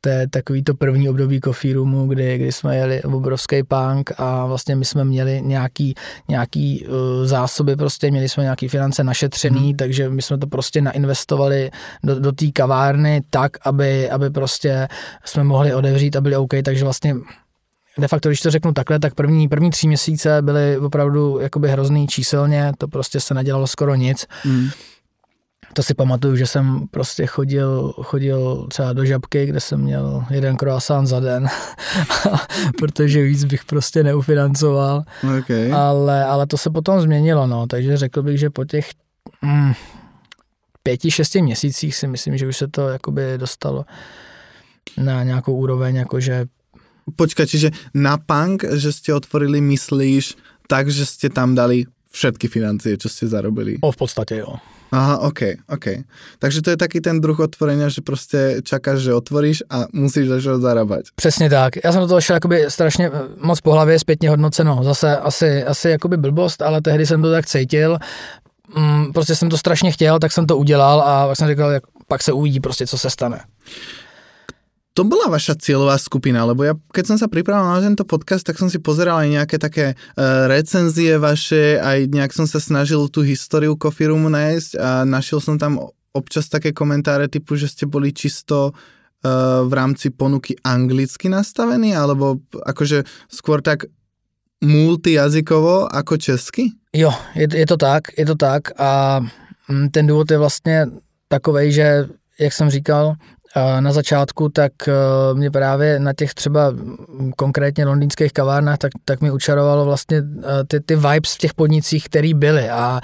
to 0.00 0.08
je 0.08 0.28
takový 0.28 0.62
to 0.62 0.74
první 0.74 1.08
období 1.08 1.40
Coffee 1.40 1.74
Roomu, 1.74 2.06
kdy, 2.06 2.38
kdy 2.38 2.52
jsme 2.52 2.76
jeli 2.76 3.02
obrovský 3.02 3.62
punk 3.62 4.12
a 4.16 4.46
vlastně 4.46 4.76
my 4.76 4.84
jsme 4.84 5.04
měli 5.04 5.42
nějaký, 5.42 5.94
nějaký 6.28 6.86
uh, 6.86 6.94
zásoby, 7.26 7.76
prostě 7.76 8.10
měli 8.10 8.28
jsme 8.28 8.42
nějaký 8.42 8.68
finance 8.68 9.04
našetřený, 9.04 9.60
hmm. 9.60 9.76
takže 9.76 10.10
my 10.10 10.22
jsme 10.22 10.38
to 10.38 10.46
prostě 10.46 10.80
nainvestovali 10.80 11.70
do, 12.04 12.20
do 12.20 12.32
té 12.32 12.46
kavárny 12.52 13.22
tak, 13.30 13.66
aby, 13.66 14.10
aby 14.10 14.30
prostě 14.30 14.88
jsme 15.24 15.44
mohli 15.44 15.74
odevřít 15.74 16.16
a 16.16 16.20
byli 16.20 16.36
OK, 16.36 16.52
takže 16.64 16.84
vlastně 16.84 17.14
de 17.98 18.08
facto, 18.08 18.28
když 18.28 18.40
to 18.40 18.50
řeknu 18.50 18.72
takhle, 18.72 18.98
tak 18.98 19.14
první, 19.14 19.48
první 19.48 19.70
tři 19.70 19.86
měsíce 19.86 20.42
byly 20.42 20.78
opravdu 20.78 21.38
jakoby 21.40 21.68
hrozný 21.68 22.06
číselně, 22.06 22.72
to 22.78 22.88
prostě 22.88 23.20
se 23.20 23.34
nedělalo 23.34 23.66
skoro 23.66 23.94
nic. 23.94 24.26
Mm. 24.44 24.68
To 25.72 25.82
si 25.82 25.94
pamatuju, 25.94 26.36
že 26.36 26.46
jsem 26.46 26.88
prostě 26.90 27.26
chodil, 27.26 27.92
chodil 28.02 28.66
třeba 28.70 28.92
do 28.92 29.04
žabky, 29.04 29.46
kde 29.46 29.60
jsem 29.60 29.80
měl 29.80 30.24
jeden 30.30 30.56
croissant 30.56 31.08
za 31.08 31.20
den, 31.20 31.46
protože 32.78 33.22
víc 33.22 33.44
bych 33.44 33.64
prostě 33.64 34.02
neufinancoval. 34.02 35.04
Okay. 35.38 35.72
Ale, 35.72 36.24
ale 36.24 36.46
to 36.46 36.58
se 36.58 36.70
potom 36.70 37.00
změnilo, 37.00 37.46
no, 37.46 37.66
takže 37.66 37.96
řekl 37.96 38.22
bych, 38.22 38.38
že 38.38 38.50
po 38.50 38.64
těch 38.64 38.90
mm, 39.42 39.72
pěti, 40.82 41.10
šesti 41.10 41.42
měsících 41.42 41.96
si 41.96 42.06
myslím, 42.06 42.36
že 42.36 42.48
už 42.48 42.56
se 42.56 42.68
to 42.68 42.88
jakoby 42.88 43.22
dostalo 43.36 43.84
na 44.96 45.22
nějakou 45.22 45.54
úroveň, 45.54 45.96
jakože 45.96 46.46
Počkaj, 47.16 47.46
čiže 47.46 47.68
na 47.90 48.22
punk, 48.22 48.62
že 48.78 48.94
ste 48.94 49.10
otvorili, 49.10 49.58
myslíš 49.58 50.38
tak, 50.70 50.86
že 50.86 51.02
ste 51.02 51.26
tam 51.26 51.58
dali 51.58 51.90
všetky 52.14 52.46
financie, 52.46 52.94
čo 52.94 53.10
ste 53.10 53.26
zarobili? 53.26 53.82
O, 53.82 53.90
v 53.90 53.98
podstate 53.98 54.46
jo. 54.46 54.62
Aha, 54.92 55.18
ok, 55.18 55.40
ok. 55.68 55.86
Takže 56.38 56.62
to 56.62 56.70
je 56.70 56.76
taký 56.76 57.00
ten 57.00 57.20
druh 57.20 57.38
otvorenia, 57.40 57.88
že 57.88 58.00
prostě 58.00 58.60
čakáš, 58.62 58.98
že 58.98 59.14
otvoríš 59.14 59.62
a 59.70 59.84
musíš 59.92 60.28
začít 60.28 60.60
zarábať. 60.60 61.04
Přesně 61.14 61.50
tak. 61.50 61.84
Já 61.84 61.92
jsem 61.92 62.00
do 62.00 62.08
toho 62.08 62.20
šel 62.20 62.36
jakoby 62.36 62.64
strašně 62.68 63.06
eh, 63.08 63.12
moc 63.42 63.60
po 63.60 63.72
hlavě 63.72 63.98
zpětně 63.98 64.30
hodnoceno. 64.30 64.80
Zase 64.82 65.16
asi, 65.16 65.64
asi 65.64 65.90
jakoby 65.90 66.16
blbost, 66.16 66.62
ale 66.62 66.80
tehdy 66.80 67.06
jsem 67.06 67.22
to 67.22 67.30
tak 67.30 67.46
cítil. 67.46 67.98
Mm, 68.76 69.12
prostě 69.12 69.36
jsem 69.36 69.50
to 69.50 69.58
strašně 69.58 69.92
chtěl, 69.92 70.18
tak 70.18 70.32
jsem 70.32 70.46
to 70.46 70.56
udělal 70.56 71.00
a 71.00 71.26
pak 71.26 71.36
jsem 71.36 71.48
říkal, 71.48 71.70
jak 71.70 71.82
pak 72.08 72.22
se 72.22 72.32
uvidí 72.32 72.60
prostě, 72.60 72.86
co 72.86 72.98
se 72.98 73.10
stane 73.10 73.40
to 75.00 75.08
bola 75.08 75.32
vaša 75.32 75.56
cieľová 75.56 75.96
skupina, 75.96 76.44
lebo 76.44 76.60
ja 76.60 76.76
keď 76.92 77.04
som 77.08 77.16
sa 77.16 77.24
pripravil 77.24 77.64
na 77.64 77.80
tento 77.80 78.04
podcast, 78.04 78.44
tak 78.44 78.60
som 78.60 78.68
si 78.68 78.76
pozeral 78.76 79.24
aj 79.24 79.32
nejaké 79.32 79.56
také 79.56 79.96
uh, 79.96 80.44
recenzie 80.44 81.16
vaše, 81.16 81.80
aj 81.80 82.12
nejak 82.12 82.36
som 82.36 82.44
sa 82.44 82.60
snažil 82.60 83.08
tú 83.08 83.24
históriu 83.24 83.80
Coffee 83.80 84.12
Roomu 84.12 84.28
nájsť 84.28 84.76
a 84.76 85.08
našiel 85.08 85.40
som 85.40 85.56
tam 85.56 85.80
občas 86.12 86.52
také 86.52 86.76
komentáre 86.76 87.32
typu, 87.32 87.56
že 87.56 87.72
ste 87.72 87.88
boli 87.88 88.12
čisto 88.12 88.76
uh, 88.76 89.64
v 89.64 89.72
rámci 89.72 90.12
ponuky 90.12 90.60
anglicky 90.68 91.32
nastavení, 91.32 91.96
alebo 91.96 92.44
akože 92.60 93.08
skôr 93.32 93.64
tak 93.64 93.88
multijazykovo 94.60 95.88
ako 95.88 96.20
česky? 96.20 96.76
Jo, 96.92 97.08
je, 97.32 97.48
je 97.48 97.64
to 97.64 97.80
tak, 97.80 98.12
je 98.20 98.28
to 98.28 98.36
tak 98.36 98.76
a 98.76 99.24
mm, 99.64 99.88
ten 99.96 100.04
důvod 100.04 100.30
je 100.30 100.38
vlastně 100.38 100.86
takovej, 101.28 101.72
že 101.72 102.04
jak 102.40 102.52
jsem 102.52 102.70
říkal, 102.70 103.16
na 103.80 103.92
začátku, 103.92 104.48
tak 104.48 104.72
eh, 104.88 104.92
mě 105.34 105.50
právě 105.50 105.98
na 105.98 106.12
těch 106.12 106.34
třeba 106.34 106.72
konkrétně 107.36 107.86
londýnských 107.86 108.32
kavárnách, 108.32 108.78
tak, 108.78 108.92
tak 109.04 109.20
mi 109.20 109.30
učarovalo 109.30 109.84
vlastně 109.84 110.16
eh, 110.18 110.64
ty, 110.66 110.80
ty 110.80 110.96
vibes 110.96 111.34
v 111.34 111.38
těch 111.38 111.54
podnicích, 111.54 112.04
které 112.04 112.34
byly 112.34 112.70
a, 112.70 113.00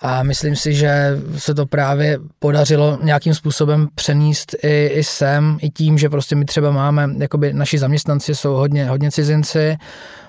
a 0.00 0.22
myslím 0.22 0.56
si, 0.56 0.74
že 0.74 1.18
se 1.36 1.54
to 1.54 1.66
právě 1.66 2.18
podařilo 2.38 2.98
nějakým 3.02 3.34
způsobem 3.34 3.88
přenést 3.94 4.54
i, 4.62 4.86
i 4.86 5.04
sem, 5.04 5.58
i 5.62 5.70
tím, 5.70 5.98
že 5.98 6.08
prostě 6.08 6.36
my 6.36 6.44
třeba 6.44 6.70
máme, 6.70 7.08
jakoby 7.18 7.52
naši 7.52 7.78
zaměstnanci 7.78 8.34
jsou 8.34 8.54
hodně, 8.54 8.88
hodně 8.88 9.10
cizinci, 9.10 9.76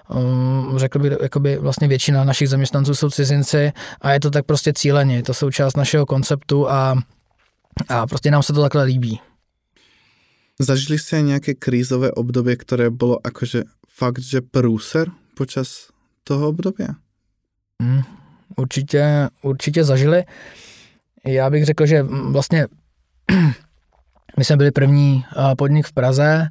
um, 0.09 0.73
řekl 0.75 0.99
bych, 0.99 1.13
jakoby 1.21 1.57
vlastně 1.57 1.87
většina 1.87 2.23
našich 2.23 2.49
zaměstnanců 2.49 2.95
jsou 2.95 3.09
cizinci 3.09 3.71
a 4.01 4.11
je 4.11 4.19
to 4.19 4.31
tak 4.31 4.45
prostě 4.45 4.73
cíleně, 4.73 5.15
je 5.15 5.23
to 5.23 5.33
součást 5.33 5.77
našeho 5.77 6.05
konceptu 6.05 6.71
a, 6.71 6.95
a 7.89 8.07
prostě 8.07 8.31
nám 8.31 8.43
se 8.43 8.53
to 8.53 8.61
takhle 8.61 8.83
líbí. 8.83 9.19
Zažili 10.59 10.95
ste 10.95 11.19
nejaké 11.19 11.59
krízové 11.59 12.15
obdobie, 12.15 12.55
ktoré 12.55 12.87
bolo 12.87 13.19
akože 13.19 13.67
fakt, 13.91 14.23
že 14.23 14.39
průser 14.39 15.11
počas 15.35 15.91
toho 16.23 16.47
obdobia? 16.47 16.95
Mm, 17.83 18.01
určitě, 18.55 19.29
určitě 19.41 19.83
zažili. 19.83 20.23
Já 21.25 21.49
bych 21.49 21.65
řekl, 21.65 21.85
že 21.85 22.03
vlastně 22.03 22.67
my 24.37 24.45
jsme 24.45 24.57
byli 24.57 24.71
první 24.71 25.25
podnik 25.57 25.87
v 25.87 25.93
Praze, 25.93 26.47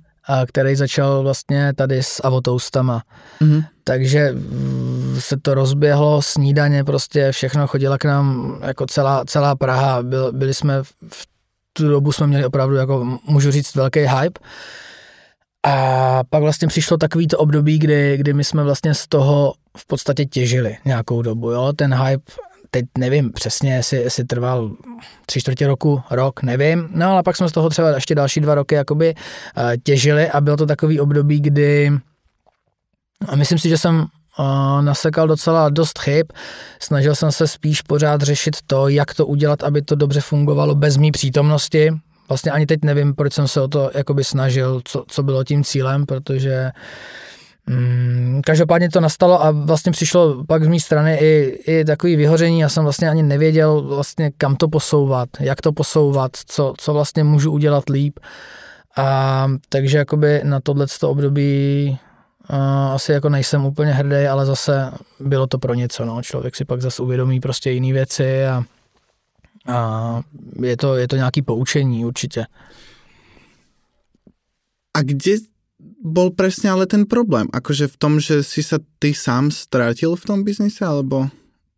který 0.47 0.77
začal 0.77 1.23
vlastně 1.23 1.73
tady 1.75 2.03
s 2.03 2.21
avotoustama. 2.25 3.03
Mm-hmm. 3.41 3.65
Takže 3.85 4.33
mm, 4.33 5.17
se 5.19 5.37
to 5.37 5.55
rozběhlo, 5.55 6.23
snídaně 6.23 6.85
prostě, 6.85 7.33
všechno 7.33 7.67
chodila 7.67 7.99
k 7.99 8.05
nám 8.05 8.59
jako 8.67 8.87
celá, 8.87 9.25
celá 9.25 9.57
Praha. 9.57 10.03
Byl, 10.03 10.33
byli 10.33 10.55
jsme 10.55 10.83
v 11.09 11.27
tu 11.76 11.88
dobu 11.88 12.12
jsme 12.12 12.26
měli 12.26 12.45
opravdu, 12.45 12.76
jako 12.76 13.19
můžu 13.28 13.50
říct, 13.50 13.75
velký 13.75 14.00
hype. 14.00 14.40
A 15.66 16.25
pak 16.31 16.43
vlastně 16.43 16.69
přišlo 16.69 16.97
takový 16.97 17.26
to 17.26 17.38
období, 17.38 17.78
kdy, 17.78 18.16
kdy 18.16 18.33
my 18.33 18.45
jsme 18.45 18.64
vlastně 18.64 18.95
z 18.95 19.07
toho 19.07 19.54
v 19.76 19.87
podstatě 19.87 20.25
těžili 20.25 20.76
nějakou 20.85 21.23
dobu. 21.23 21.50
Jo? 21.50 21.73
Ten 21.73 21.95
hype, 21.95 22.33
teď 22.71 22.85
nevím 22.99 23.33
přesně, 23.33 23.75
jestli, 23.75 23.99
jestli 23.99 24.25
trval 24.25 24.71
tři 25.26 25.40
čtvrtě 25.40 25.66
roku, 25.66 26.02
rok, 26.11 26.43
nevím. 26.43 26.88
No 26.95 27.11
ale 27.11 27.23
pak 27.23 27.37
jsme 27.37 27.49
z 27.49 27.52
toho 27.52 27.71
třeba 27.71 27.90
ještě 27.90 28.14
další 28.14 28.40
dva 28.40 28.54
roky 28.54 28.75
jakoby 28.75 29.14
uh, 29.14 29.62
těžili 29.83 30.31
a 30.31 30.40
bylo 30.40 30.57
to 30.57 30.66
takový 30.66 31.00
období, 31.00 31.40
kdy 31.40 31.93
a 33.28 33.37
myslím 33.37 33.59
si, 33.59 33.69
že 33.69 33.78
jsem 33.78 34.07
nasekal 34.81 35.29
docela 35.29 35.69
dost 35.69 35.99
chyb. 35.99 36.26
Snažil 36.81 37.14
jsem 37.14 37.33
se 37.33 37.49
spíš 37.49 37.83
pořád 37.83 38.23
řešit 38.23 38.57
to, 38.67 38.88
jak 38.88 39.14
to 39.14 39.26
udělat, 39.26 39.62
aby 39.62 39.83
to 39.83 39.95
dobře 39.95 40.21
fungovalo 40.21 40.75
bez 40.75 40.97
mý 40.97 41.12
přítomnosti. 41.12 41.91
Vlastně 42.29 42.50
ani 42.50 42.67
teď 42.67 42.81
nevím, 42.85 43.14
proč 43.14 43.33
jsem 43.33 43.49
se 43.49 43.61
o 43.61 43.69
to 43.69 43.91
jakoby 43.95 44.25
snažil, 44.25 44.81
co, 44.85 45.05
co 45.09 45.23
bylo 45.23 45.45
tím 45.45 45.64
cílem, 45.64 46.07
protože 46.07 46.71
Hmm, 47.67 48.41
každopádně 48.45 48.91
to 48.91 49.00
nastalo 49.00 49.45
a 49.45 49.50
vlastně 49.50 49.93
přišlo 49.93 50.45
pak 50.45 50.64
z 50.64 50.69
mé 50.69 50.81
strany 50.81 51.17
i, 51.21 51.61
i 51.67 51.85
takový 51.85 52.17
vyhoření. 52.17 52.61
Já 52.61 52.69
jsem 52.69 52.85
vlastně 52.85 53.11
ani 53.11 53.23
nevěděl 53.23 53.83
vlastně 53.83 54.31
kam 54.38 54.57
to 54.57 54.69
posouvat, 54.69 55.29
jak 55.41 55.61
to 55.61 55.73
posouvat, 55.73 56.31
co, 56.47 56.75
co 56.79 56.93
vlastně 56.93 57.25
můžu 57.25 57.53
udělat 57.53 57.88
líp. 57.88 58.21
A 58.97 59.49
takže 59.69 59.99
jakoby 59.99 60.41
na 60.45 60.61
tohle 60.61 60.87
období 61.03 61.99
asi 62.95 63.13
jako 63.13 63.29
nejsem 63.29 63.65
úplně 63.65 63.93
hrdý, 63.93 64.27
ale 64.27 64.47
zase 64.47 64.91
bylo 65.21 65.47
to 65.47 65.59
pro 65.59 65.75
něco, 65.75 66.05
no. 66.05 66.23
Člověk 66.23 66.57
si 66.57 66.65
pak 66.65 66.83
zase 66.83 67.03
uvědomí 67.03 67.41
prostě 67.41 67.71
jiné 67.71 67.93
věci 67.93 68.47
a, 68.47 68.65
a 69.67 70.23
je, 70.63 70.77
to, 70.77 70.97
je 70.97 71.09
to 71.09 71.17
nějaký 71.17 71.43
poučení 71.43 72.05
určitě. 72.05 72.47
A 74.97 75.03
kde 75.03 75.33
bol 76.05 76.31
presne 76.31 76.71
ale 76.71 76.87
ten 76.87 77.09
problém? 77.09 77.49
Akože 77.53 77.89
v 77.89 77.97
tom, 77.97 78.21
že 78.21 78.45
si 78.45 78.63
sa 78.63 78.79
ty 79.01 79.15
sám 79.17 79.51
ztratil 79.51 80.17
v 80.17 80.25
tom 80.25 80.45
biznise, 80.45 80.85
alebo? 80.85 81.29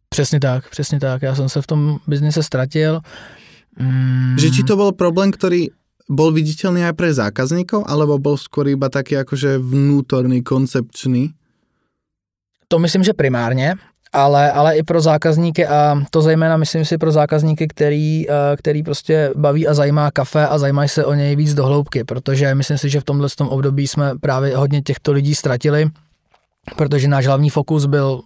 Přesně 0.08 0.40
tak, 0.40 0.70
přesně 0.70 1.00
tak. 1.00 1.22
Já 1.22 1.34
jsem 1.34 1.48
se 1.48 1.62
v 1.62 1.66
tom 1.66 1.98
biznise 2.06 2.42
ztratil. 2.42 3.00
Mm. 3.78 4.38
Že 4.38 4.50
či 4.50 4.62
to 4.62 4.76
bol 4.76 4.92
problém, 4.92 5.32
ktorý 5.32 5.70
bol 6.06 6.30
viditeľný 6.30 6.86
aj 6.86 6.94
pre 6.94 7.10
zákazníkov, 7.10 7.86
alebo 7.86 8.18
bol 8.18 8.38
skôr 8.38 8.70
iba 8.70 8.86
taký 8.86 9.18
akože 9.18 9.58
vnútorný, 9.58 10.42
koncepčný? 10.42 11.34
To 12.68 12.78
myslím, 12.78 13.02
že 13.02 13.12
primárně, 13.14 13.74
ale, 14.12 14.52
ale 14.52 14.76
i 14.76 14.82
pro 14.82 15.00
zákazníky 15.00 15.66
a 15.66 16.02
to 16.10 16.22
zejména 16.22 16.56
myslím 16.56 16.84
si 16.84 16.98
pro 16.98 17.12
zákazníky, 17.12 17.68
který, 17.68 18.30
eh, 18.30 18.56
který 18.56 18.82
prostě 18.82 19.30
baví 19.36 19.68
a 19.68 19.74
zajímá 19.74 20.10
kafe 20.10 20.46
a 20.46 20.58
zajímají 20.58 20.88
se 20.88 21.04
o 21.04 21.14
něj 21.14 21.36
víc 21.36 21.54
dohloubky, 21.54 22.04
protože 22.04 22.54
myslím 22.54 22.78
si, 22.78 22.88
že 22.90 23.00
v 23.00 23.04
tomhle 23.04 23.28
tom 23.36 23.48
období 23.48 23.86
jsme 23.86 24.18
právě 24.18 24.56
hodně 24.56 24.82
těchto 24.82 25.12
lidí 25.12 25.34
ztratili, 25.34 25.90
protože 26.76 27.08
náš 27.08 27.26
hlavní 27.26 27.50
fokus 27.50 27.86
byl 27.86 28.20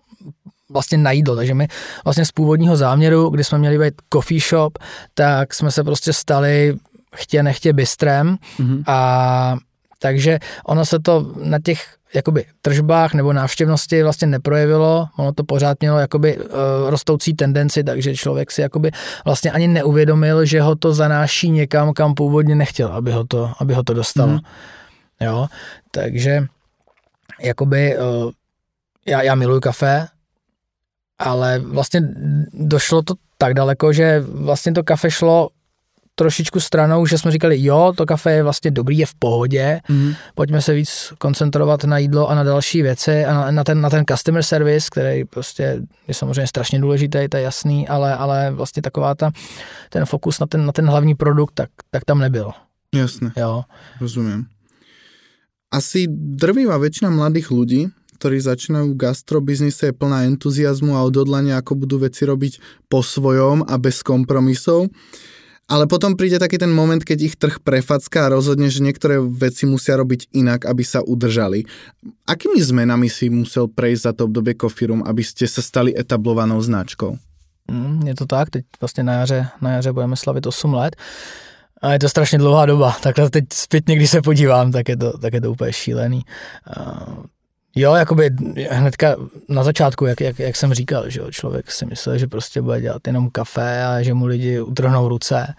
vlastně 0.70 0.98
na 0.98 1.10
jídlo, 1.10 1.36
takže 1.36 1.54
my 1.54 1.68
vlastně 2.04 2.24
z 2.24 2.32
původního 2.32 2.76
záměru, 2.76 3.28
kdy 3.28 3.44
jsme 3.44 3.58
měli 3.58 3.78
být 3.78 3.94
coffee 4.12 4.40
shop, 4.40 4.78
tak 5.14 5.54
jsme 5.54 5.70
se 5.70 5.84
prostě 5.84 6.12
stali 6.12 6.76
chtě 7.14 7.42
nechtě 7.42 7.72
bystrem 7.72 8.36
mm-hmm. 8.58 8.82
a 8.86 9.56
takže 9.98 10.38
ono 10.64 10.84
se 10.84 10.98
to 10.98 11.34
na 11.42 11.58
těch 11.58 11.96
jakoby 12.14 12.44
tržbách 12.62 13.14
nebo 13.14 13.32
návštěvnosti 13.32 14.02
vlastně 14.02 14.26
neprojevilo, 14.26 15.06
ono 15.16 15.32
to 15.32 15.44
pořád 15.44 15.80
mělo 15.80 15.98
jakoby 15.98 16.38
uh, 16.38 16.44
rostoucí 16.86 17.34
tendenci, 17.34 17.84
takže 17.84 18.16
člověk 18.16 18.50
si 18.50 18.60
jakoby 18.60 18.90
vlastně 19.24 19.50
ani 19.50 19.68
neuvědomil, 19.68 20.44
že 20.44 20.60
ho 20.60 20.76
to 20.76 20.94
zanáší 20.94 21.50
někam, 21.50 21.92
kam 21.92 22.14
původně 22.14 22.54
nechtěl, 22.54 22.88
aby 22.88 23.12
ho 23.12 23.24
to, 23.24 23.52
aby 23.58 23.74
ho 23.74 23.82
to 23.82 23.94
dostalo. 23.94 24.32
Mm. 24.32 24.38
Jo, 25.20 25.46
takže 25.90 26.46
jakoby 27.40 27.96
uh, 27.98 28.30
já, 29.06 29.22
já 29.22 29.34
miluji 29.34 29.60
kafe, 29.60 30.06
ale 31.18 31.58
vlastně 31.58 32.00
došlo 32.52 33.02
to 33.02 33.14
tak 33.38 33.54
daleko, 33.54 33.92
že 33.92 34.20
vlastně 34.20 34.72
to 34.72 34.82
kafe 34.82 35.10
šlo 35.10 35.48
trošičku 36.20 36.60
stranou, 36.60 37.06
že 37.06 37.18
jsme 37.18 37.30
říkali, 37.30 37.64
jo, 37.64 37.92
to 37.96 38.06
kafe 38.06 38.32
je 38.32 38.42
vlastně 38.42 38.70
dobrý, 38.70 38.98
je 38.98 39.06
v 39.06 39.14
pohodě, 39.14 39.80
mm. 39.88 40.12
pojďme 40.34 40.60
se 40.62 40.72
víc 40.74 41.12
koncentrovat 41.18 41.84
na 41.84 41.98
jídlo 41.98 42.28
a 42.28 42.34
na 42.34 42.44
další 42.44 42.82
věci 42.82 43.24
a 43.24 43.32
na, 43.34 43.50
na, 43.50 43.64
ten, 43.64 43.80
na 43.80 43.90
ten 43.90 44.04
customer 44.04 44.42
service, 44.42 44.88
který 44.92 45.24
prostě 45.24 45.80
je 46.08 46.14
samozřejmě 46.14 46.46
strašně 46.46 46.80
důležitý, 46.80 47.28
to 47.28 47.36
je 47.36 47.42
jasný, 47.42 47.88
ale, 47.88 48.16
ale 48.16 48.50
vlastně 48.50 48.82
taková 48.82 49.14
ta, 49.14 49.30
ten 49.88 50.04
fokus 50.04 50.40
na 50.40 50.46
ten, 50.46 50.66
na 50.66 50.72
ten 50.72 50.86
hlavní 50.86 51.14
produkt, 51.14 51.52
tak, 51.54 51.70
tak 51.90 52.04
tam 52.04 52.18
nebyl. 52.18 52.52
Jasné, 52.94 53.32
jo. 53.36 53.64
rozumím. 54.00 54.44
Asi 55.70 56.10
drvivá 56.10 56.82
väčšina 56.82 57.14
mladých 57.14 57.54
ľudí, 57.54 57.80
ktorí 58.20 58.36
začínajú 58.42 58.92
v 58.92 59.00
gastrobiznise, 59.00 59.88
je 59.88 59.96
plná 59.96 60.28
entuziasmu 60.28 60.92
a 60.92 61.06
odhodlania, 61.08 61.56
ako 61.56 61.86
budú 61.86 62.04
veci 62.04 62.28
robiť 62.28 62.84
po 62.92 63.00
svojom 63.00 63.64
a 63.64 63.80
bez 63.80 64.04
kompromisov. 64.04 64.92
Ale 65.70 65.86
potom 65.86 66.18
príde 66.18 66.42
taký 66.42 66.58
ten 66.58 66.74
moment, 66.74 66.98
keď 66.98 67.18
ich 67.22 67.38
trh 67.38 67.62
prefacká 67.62 68.26
a 68.26 68.34
rozhodne, 68.34 68.66
že 68.66 68.82
niektoré 68.82 69.22
veci 69.22 69.70
musia 69.70 69.94
robiť 69.94 70.34
inak, 70.34 70.66
aby 70.66 70.82
sa 70.82 70.98
udržali. 70.98 71.62
Akými 72.26 72.58
zmenami 72.58 73.06
si 73.06 73.30
musel 73.30 73.70
prejsť 73.70 74.02
za 74.02 74.12
to 74.18 74.26
obdobie 74.26 74.58
Room, 74.58 75.06
aby 75.06 75.22
ste 75.22 75.46
sa 75.46 75.62
stali 75.62 75.94
etablovanou 75.94 76.58
značkou? 76.58 77.14
Mm, 77.70 78.02
je 78.06 78.14
to 78.14 78.26
tak, 78.26 78.50
teď 78.50 78.64
vlastně 78.80 79.02
na 79.02 79.12
jaře, 79.12 79.48
na 79.60 79.70
jaře 79.70 79.92
budeme 79.92 80.16
slavit 80.16 80.46
8 80.46 80.74
let. 80.74 80.96
A 81.82 81.92
je 81.92 81.98
to 81.98 82.08
strašně 82.08 82.38
dlouhá 82.38 82.66
doba, 82.66 82.96
takhle 83.02 83.30
teď 83.30 83.44
zpětně, 83.52 83.96
když 83.96 84.10
se 84.10 84.22
podívám, 84.22 84.72
tak 84.72 84.88
je 84.88 84.96
to, 84.96 85.18
tak 85.18 85.32
je 85.34 85.40
to 85.40 85.52
úplně 85.52 85.72
šílený. 85.72 86.22
Jo, 87.74 87.94
jakoby 87.94 88.30
hnedka 88.70 89.16
na 89.48 89.64
začátku, 89.64 90.06
jak, 90.06 90.20
jak, 90.20 90.38
jak 90.38 90.56
jsem 90.56 90.74
říkal, 90.74 91.10
že 91.10 91.20
jo, 91.20 91.30
člověk 91.30 91.70
si 91.70 91.86
myslel, 91.86 92.18
že 92.18 92.26
prostě 92.26 92.62
bude 92.62 92.80
dělat 92.80 93.06
jenom 93.06 93.30
kafe 93.30 93.84
a 93.84 94.02
že 94.02 94.14
mu 94.14 94.26
lidi 94.26 94.60
utrhnou 94.60 95.08
ruce 95.08 95.54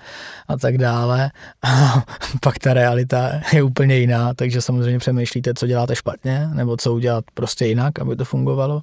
a 0.48 0.58
tak 0.58 0.77
dále. 0.77 1.32
A 1.63 2.03
pak 2.41 2.60
ta 2.60 2.74
realita 2.74 3.41
je 3.53 3.63
úplně 3.63 3.98
jiná, 3.98 4.34
takže 4.34 4.62
samozřejmě 4.62 5.00
přemýšlíte, 5.00 5.53
co 5.53 5.68
děláte 5.68 5.96
špatně, 5.96 6.48
nebo 6.53 6.77
co 6.77 6.94
udělat 6.94 7.25
prostě 7.34 7.65
jinak, 7.65 8.00
aby 8.00 8.15
to 8.15 8.25
fungovalo. 8.25 8.82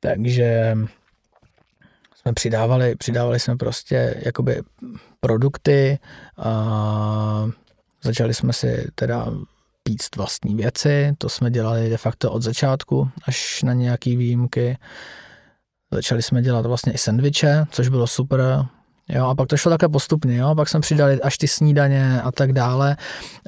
Takže 0.00 0.76
jsme 2.14 2.32
přidávali, 2.32 2.96
přidávali 2.96 3.40
jsme 3.40 3.56
prostě 3.56 4.22
jakoby 4.24 4.62
produkty 5.20 5.98
a 6.38 7.46
začali 8.02 8.34
jsme 8.34 8.52
si 8.52 8.88
teda 8.94 9.26
píct 9.88 10.16
vlastní 10.16 10.54
věci, 10.54 11.12
to 11.18 11.28
jsme 11.28 11.50
dělali 11.50 11.90
de 11.90 11.96
facto 11.96 12.32
od 12.32 12.42
začátku 12.42 13.08
až 13.24 13.62
na 13.62 13.72
nějaký 13.72 14.16
výjimky. 14.16 14.78
Začali 15.92 16.22
jsme 16.22 16.42
dělat 16.42 16.66
vlastně 16.66 16.92
i 16.92 16.98
sendviče, 16.98 17.64
což 17.70 17.88
bylo 17.88 18.06
super. 18.06 18.40
Jo, 19.08 19.26
a 19.26 19.34
pak 19.34 19.48
to 19.48 19.56
šlo 19.56 19.70
také 19.70 19.88
postupně, 19.88 20.36
jo, 20.36 20.54
pak 20.54 20.68
jsme 20.68 20.80
přidali 20.80 21.20
až 21.20 21.38
ty 21.38 21.48
snídaně 21.48 22.22
a 22.22 22.32
tak 22.32 22.52
dále. 22.52 22.96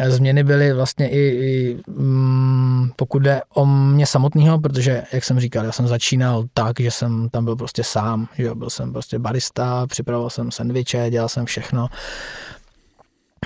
Změny 0.09 0.45
byly 0.45 0.73
vlastně 0.73 1.09
i, 1.09 1.19
i 1.19 1.79
mm, 1.87 2.91
pokud 2.97 3.19
jde 3.23 3.41
o 3.55 3.67
mě 3.67 4.07
samotného, 4.07 4.59
protože, 4.61 5.03
jak 5.13 5.25
jsem 5.25 5.41
říkal, 5.41 5.65
já 5.65 5.73
jsem 5.73 5.89
začínal 5.89 6.45
tak, 6.55 6.81
že 6.81 6.91
jsem 6.91 7.29
tam 7.29 7.45
byl 7.45 7.57
prostě 7.57 7.85
sám, 7.85 8.29
že 8.37 8.43
jo, 8.43 8.55
byl 8.55 8.71
jsem 8.71 8.93
prostě 8.93 9.19
barista, 9.19 9.87
připravoval 9.87 10.31
jsem 10.31 10.51
sendviče, 10.51 11.11
dělal 11.11 11.29
jsem 11.29 11.45
všechno. 11.45 11.89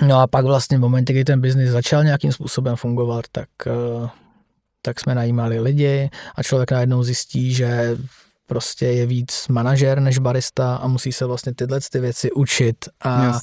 No 0.03 0.19
a 0.19 0.27
pak 0.27 0.45
vlastně 0.45 0.77
v 0.77 0.81
momentě, 0.81 1.13
kdy 1.13 1.23
ten 1.23 1.41
biznis 1.41 1.69
začal 1.69 2.03
nějakým 2.03 2.31
způsobem 2.31 2.75
fungovat, 2.75 3.25
tak, 3.31 3.49
eh, 3.67 4.09
tak 4.81 4.99
jsme 4.99 5.15
najímali 5.15 5.59
lidi 5.59 6.09
a 6.35 6.43
člověk 6.43 6.71
najednou 6.71 7.03
zjistí, 7.03 7.53
že 7.53 7.97
prostě 8.47 8.85
je 8.85 9.05
víc 9.05 9.47
manažer 9.49 9.99
než 9.99 10.17
barista 10.17 10.75
a 10.75 10.87
musí 10.87 11.11
se 11.11 11.25
vlastně 11.25 11.53
tyhle 11.53 11.79
ty 11.91 11.99
věci 11.99 12.31
učit. 12.31 12.75
A, 13.01 13.39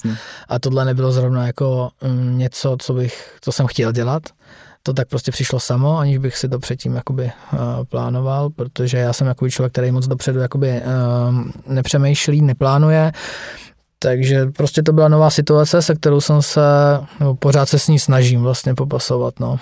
a 0.47 0.59
tohle 0.59 0.85
nebylo 0.85 1.11
zrovna 1.11 1.47
jako 1.47 1.89
mm, 2.03 2.37
něco, 2.37 2.77
co 2.79 2.93
bych, 2.93 3.37
co 3.41 3.51
jsem 3.51 3.67
chtěl 3.67 3.91
dělat. 3.91 4.23
To 4.83 4.93
tak 4.93 5.07
prostě 5.07 5.31
přišlo 5.31 5.59
samo, 5.59 5.97
aniž 5.97 6.17
bych 6.17 6.37
si 6.37 6.49
to 6.49 6.59
předtím 6.59 6.95
jakoby 6.95 7.23
uh, 7.53 7.59
plánoval, 7.89 8.49
protože 8.49 8.97
já 8.97 9.13
jsem 9.13 9.27
jako 9.27 9.49
člověk, 9.49 9.71
který 9.71 9.91
moc 9.91 10.07
dopředu 10.07 10.39
jakoby 10.39 10.81
uh, 10.81 11.73
nepřemýšlí, 11.73 12.41
neplánuje 12.41 13.11
takže 14.03 14.45
prostě 14.45 14.83
to 14.83 14.93
byla 14.93 15.07
nová 15.07 15.29
situace, 15.29 15.81
se 15.81 15.95
kterou 15.95 16.21
jsem 16.21 16.41
se, 16.41 16.61
nebo 17.19 17.35
pořád 17.35 17.69
se 17.69 17.79
s 17.79 17.87
ní 17.87 17.99
snažím 17.99 18.41
vlastně 18.41 18.75
popasovat, 18.75 19.39
no. 19.39 19.59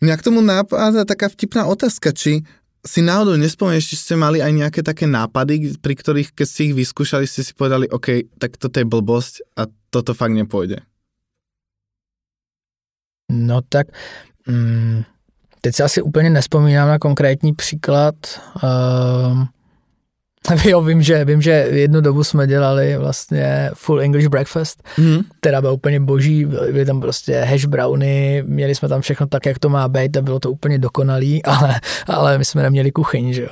Mňa 0.00 0.16
k 0.16 0.22
tomu 0.22 0.40
napadá 0.40 1.04
taká 1.04 1.28
vtipná 1.28 1.64
otázka, 1.64 2.12
či 2.12 2.42
si 2.82 3.00
náhodou 3.02 3.38
nespomínaš, 3.38 3.94
že 3.94 3.96
ste 3.96 4.14
mali 4.18 4.42
aj 4.42 4.52
nejaké 4.52 4.82
také 4.82 5.06
nápady, 5.06 5.78
pri 5.78 5.94
ktorých, 5.94 6.34
keď 6.34 6.48
si 6.50 6.60
ich 6.68 6.74
vyskúšali, 6.74 7.30
ste 7.30 7.46
si 7.46 7.54
povedali, 7.54 7.86
OK, 7.86 8.26
tak 8.42 8.58
toto 8.58 8.82
je 8.82 8.86
blbosť 8.86 9.46
a 9.54 9.70
toto 9.94 10.12
fakt 10.12 10.34
nepôjde. 10.34 10.82
No 13.30 13.62
tak, 13.62 13.94
mm, 14.50 15.06
teď 15.60 15.74
si 15.74 15.82
asi 15.82 16.02
úplně 16.02 16.30
nespomínám 16.30 16.88
na 16.88 16.98
konkrétní 16.98 17.54
příklad. 17.54 18.14
Um, 18.58 19.48
Jo, 20.64 20.82
vím, 20.82 21.02
že, 21.02 21.24
vím, 21.24 21.42
že 21.42 21.50
jednu 21.50 22.00
dobu 22.00 22.24
jsme 22.24 22.46
dělali 22.46 22.96
vlastně 22.98 23.70
full 23.74 24.00
English 24.00 24.26
breakfast, 24.26 24.82
mm. 24.98 25.18
která 25.40 25.60
byla 25.60 25.72
úplně 25.72 26.00
boží, 26.00 26.44
byly 26.44 26.84
tam 26.84 27.00
prostě 27.00 27.40
hash 27.40 27.64
browny, 27.64 28.44
měli 28.46 28.74
jsme 28.74 28.88
tam 28.88 29.00
všechno 29.00 29.26
tak, 29.26 29.46
jak 29.46 29.58
to 29.58 29.68
má 29.68 29.88
být 29.88 30.16
a 30.16 30.22
bylo 30.22 30.40
to 30.40 30.50
úplně 30.50 30.78
dokonalý, 30.78 31.42
ale, 31.44 31.80
ale 32.06 32.38
my 32.38 32.44
jsme 32.44 32.62
neměli 32.62 32.90
kuchyň, 32.90 33.32
že 33.32 33.42
jo. 33.42 33.48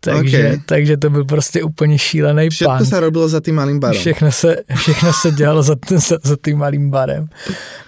Takže, 0.00 0.38
okay. 0.38 0.60
takže 0.66 0.96
to 0.96 1.10
byl 1.10 1.24
prostě 1.24 1.62
úplně 1.62 1.98
šílený 1.98 2.50
Všechno 2.50 2.76
pan. 2.76 2.86
se 2.86 3.00
robilo 3.00 3.28
za 3.28 3.40
tím 3.40 3.54
malým 3.54 3.80
barem. 3.80 4.00
Všechno 4.00 4.32
se, 4.32 4.56
všechno 4.74 5.12
se 5.12 5.30
dělalo 5.30 5.62
za, 5.62 5.74
za, 5.96 6.18
za 6.24 6.36
tím 6.44 6.58
malým 6.58 6.90
barem. 6.90 7.26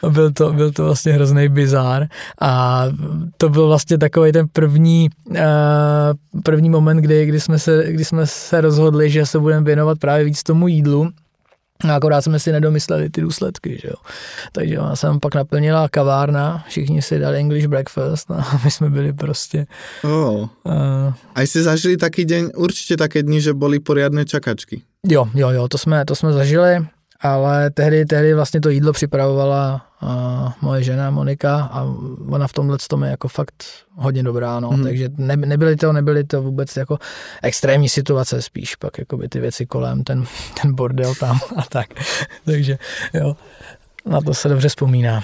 Byl 0.09 0.33
to, 0.33 0.53
byl 0.53 0.73
to 0.73 0.85
vlastně 0.85 1.13
hrozný 1.13 1.49
bizár 1.49 2.07
a 2.41 2.85
to 3.37 3.49
byl 3.49 3.67
vlastně 3.67 3.99
takový 3.99 4.33
ten 4.33 4.47
první, 4.53 5.09
uh, 5.31 5.37
první 6.43 6.71
moment, 6.71 6.97
kdy, 6.97 7.27
kdy 7.27 7.41
jsme 7.41 7.59
se, 7.59 7.85
kdy 7.93 8.05
jsme 8.05 8.27
se 8.43 8.61
rozhodli, 8.61 9.11
že 9.11 9.27
se 9.27 9.39
budeme 9.39 9.65
věnovat 9.65 9.99
právě 9.99 10.25
víc 10.25 10.43
tomu 10.43 10.69
jídlu, 10.69 11.13
a 11.91 11.95
akorát 11.95 12.23
jsme 12.23 12.39
si 12.39 12.53
nedomysleli 12.53 13.11
ty 13.11 13.21
důsledky, 13.21 13.79
že 13.83 13.89
jo. 13.89 13.95
Takže 14.53 14.79
ona 14.79 14.97
se 14.97 15.09
pak 15.23 15.35
naplnila 15.35 15.89
kavárna, 15.89 16.65
všichni 16.69 17.03
si 17.03 17.19
dali 17.19 17.39
English 17.39 17.67
breakfast 17.67 18.31
a 18.31 18.61
my 18.65 18.71
jsme 18.71 18.91
byli 18.91 19.13
prostě... 19.13 19.67
Oh. 20.05 20.49
Uh, 20.65 21.13
a 21.35 21.41
jsi 21.41 21.63
zažili 21.63 21.97
taký 21.97 22.25
den, 22.25 22.51
určitě 22.57 22.97
také 22.97 23.23
dny, 23.23 23.41
že 23.41 23.55
byly 23.55 23.81
poriadné 23.81 24.25
čakačky. 24.25 24.83
Jo, 25.09 25.29
jo, 25.35 25.51
jo, 25.51 25.69
to 25.69 25.79
jsme, 25.79 26.05
to 26.05 26.15
jsme 26.15 26.33
zažili 26.33 26.87
ale 27.23 27.71
tehdy, 27.71 28.05
tehdy 28.05 28.35
vlastně 28.35 28.61
to 28.61 28.69
jídlo 28.69 28.93
připravovala 28.93 29.87
uh, 30.03 30.09
moje 30.61 30.83
žena 30.83 31.11
Monika 31.11 31.71
a 31.73 31.85
ona 32.29 32.49
v 32.49 32.53
tomhle 32.53 32.79
tom 32.89 33.03
je 33.03 33.11
jako 33.11 33.29
fakt 33.29 33.65
hodně 33.95 34.23
dobrá, 34.23 34.61
no, 34.61 34.71
hmm. 34.71 34.85
takže 34.85 35.09
ne, 35.17 35.37
nebyly 35.37 35.77
to, 35.77 35.93
nebyly 35.93 36.25
to 36.25 36.43
vůbec 36.43 36.77
jako 36.77 36.99
extrémní 37.43 37.89
situace, 37.89 38.43
spíš 38.43 38.77
pak 38.77 38.99
jako 38.99 39.17
by 39.17 39.29
ty 39.29 39.41
věci 39.41 39.67
kolem, 39.67 40.05
ten, 40.05 40.25
ten 40.63 40.75
bordel 40.75 41.15
tam 41.15 41.39
a 41.57 41.63
tak, 41.69 41.87
takže 42.45 42.79
jo, 43.15 43.37
na 44.07 44.21
to 44.21 44.35
se 44.35 44.49
dobře 44.49 44.69
vzpomíná. 44.69 45.23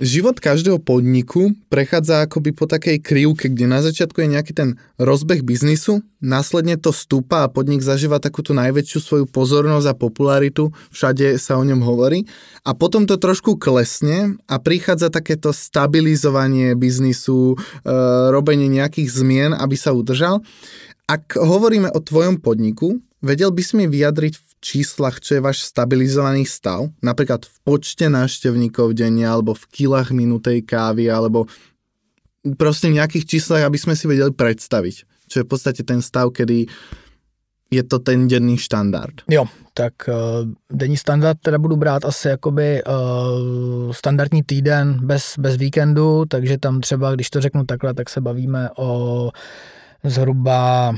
Život 0.00 0.40
každého 0.40 0.80
podniku 0.80 1.52
prechádza 1.68 2.24
akoby 2.24 2.56
po 2.56 2.64
takej 2.64 3.04
krivke, 3.04 3.52
kde 3.52 3.68
na 3.68 3.84
začiatku 3.84 4.24
je 4.24 4.32
nejaký 4.32 4.52
ten 4.56 4.80
rozbeh 4.96 5.44
biznisu, 5.44 6.00
následne 6.24 6.80
to 6.80 6.88
stúpa 6.88 7.44
a 7.44 7.52
podnik 7.52 7.84
zažíva 7.84 8.16
takúto 8.16 8.56
najväčšiu 8.56 8.98
svoju 8.98 9.24
pozornosť 9.28 9.86
a 9.92 9.94
popularitu, 9.94 10.72
všade 10.88 11.36
sa 11.36 11.60
o 11.60 11.62
ňom 11.62 11.84
hovorí 11.84 12.24
a 12.64 12.72
potom 12.72 13.04
to 13.04 13.20
trošku 13.20 13.60
klesne 13.60 14.40
a 14.48 14.56
prichádza 14.56 15.12
takéto 15.12 15.52
stabilizovanie 15.52 16.72
biznisu, 16.74 17.54
e, 17.54 17.56
robenie 18.32 18.72
nejakých 18.72 19.08
zmien, 19.12 19.52
aby 19.52 19.76
sa 19.76 19.92
udržal. 19.92 20.40
Ak 21.04 21.36
hovoríme 21.36 21.92
o 21.92 22.00
tvojom 22.00 22.40
podniku, 22.40 22.96
vedel 23.20 23.52
by 23.52 23.62
si 23.62 23.76
mi 23.76 23.84
vyjadriť 23.84 24.34
v 24.34 24.49
číslach, 24.60 25.20
čo 25.20 25.36
je 25.36 25.44
váš 25.44 25.64
stabilizovaný 25.64 26.44
stav, 26.44 26.92
napríklad 27.00 27.48
v 27.48 27.56
počte 27.64 28.06
návštevníkov 28.12 28.92
denne, 28.92 29.24
alebo 29.24 29.56
v 29.56 29.64
kilách 29.72 30.12
minutej 30.12 30.64
kávy, 30.64 31.08
alebo 31.08 31.48
proste 32.56 32.88
v 32.88 33.00
nejakých 33.00 33.24
číslach, 33.36 33.64
aby 33.64 33.76
sme 33.80 33.96
si 33.96 34.08
vedeli 34.08 34.32
predstaviť, 34.32 34.96
čo 35.28 35.36
je 35.40 35.44
v 35.44 35.50
podstate 35.50 35.82
ten 35.84 36.04
stav, 36.04 36.32
kedy 36.32 36.68
je 37.70 37.82
to 37.86 38.02
ten 38.02 38.28
denní 38.28 38.58
štandard. 38.58 39.22
Jo, 39.30 39.46
tak 39.74 39.94
uh, 40.08 40.42
denní 40.72 40.96
standard 40.96 41.38
teda 41.38 41.58
budu 41.58 41.76
brát 41.76 42.04
asi 42.04 42.28
jakoby 42.28 42.82
uh, 42.82 43.92
standardní 43.92 44.42
týden 44.42 44.98
bez, 45.02 45.34
bez 45.38 45.56
víkendu, 45.56 46.24
takže 46.24 46.58
tam 46.58 46.80
třeba, 46.80 47.14
když 47.14 47.30
to 47.30 47.40
řeknu 47.40 47.64
takhle, 47.64 47.94
tak 47.94 48.10
se 48.10 48.20
bavíme 48.20 48.68
o 48.76 49.30
zhruba 50.04 50.94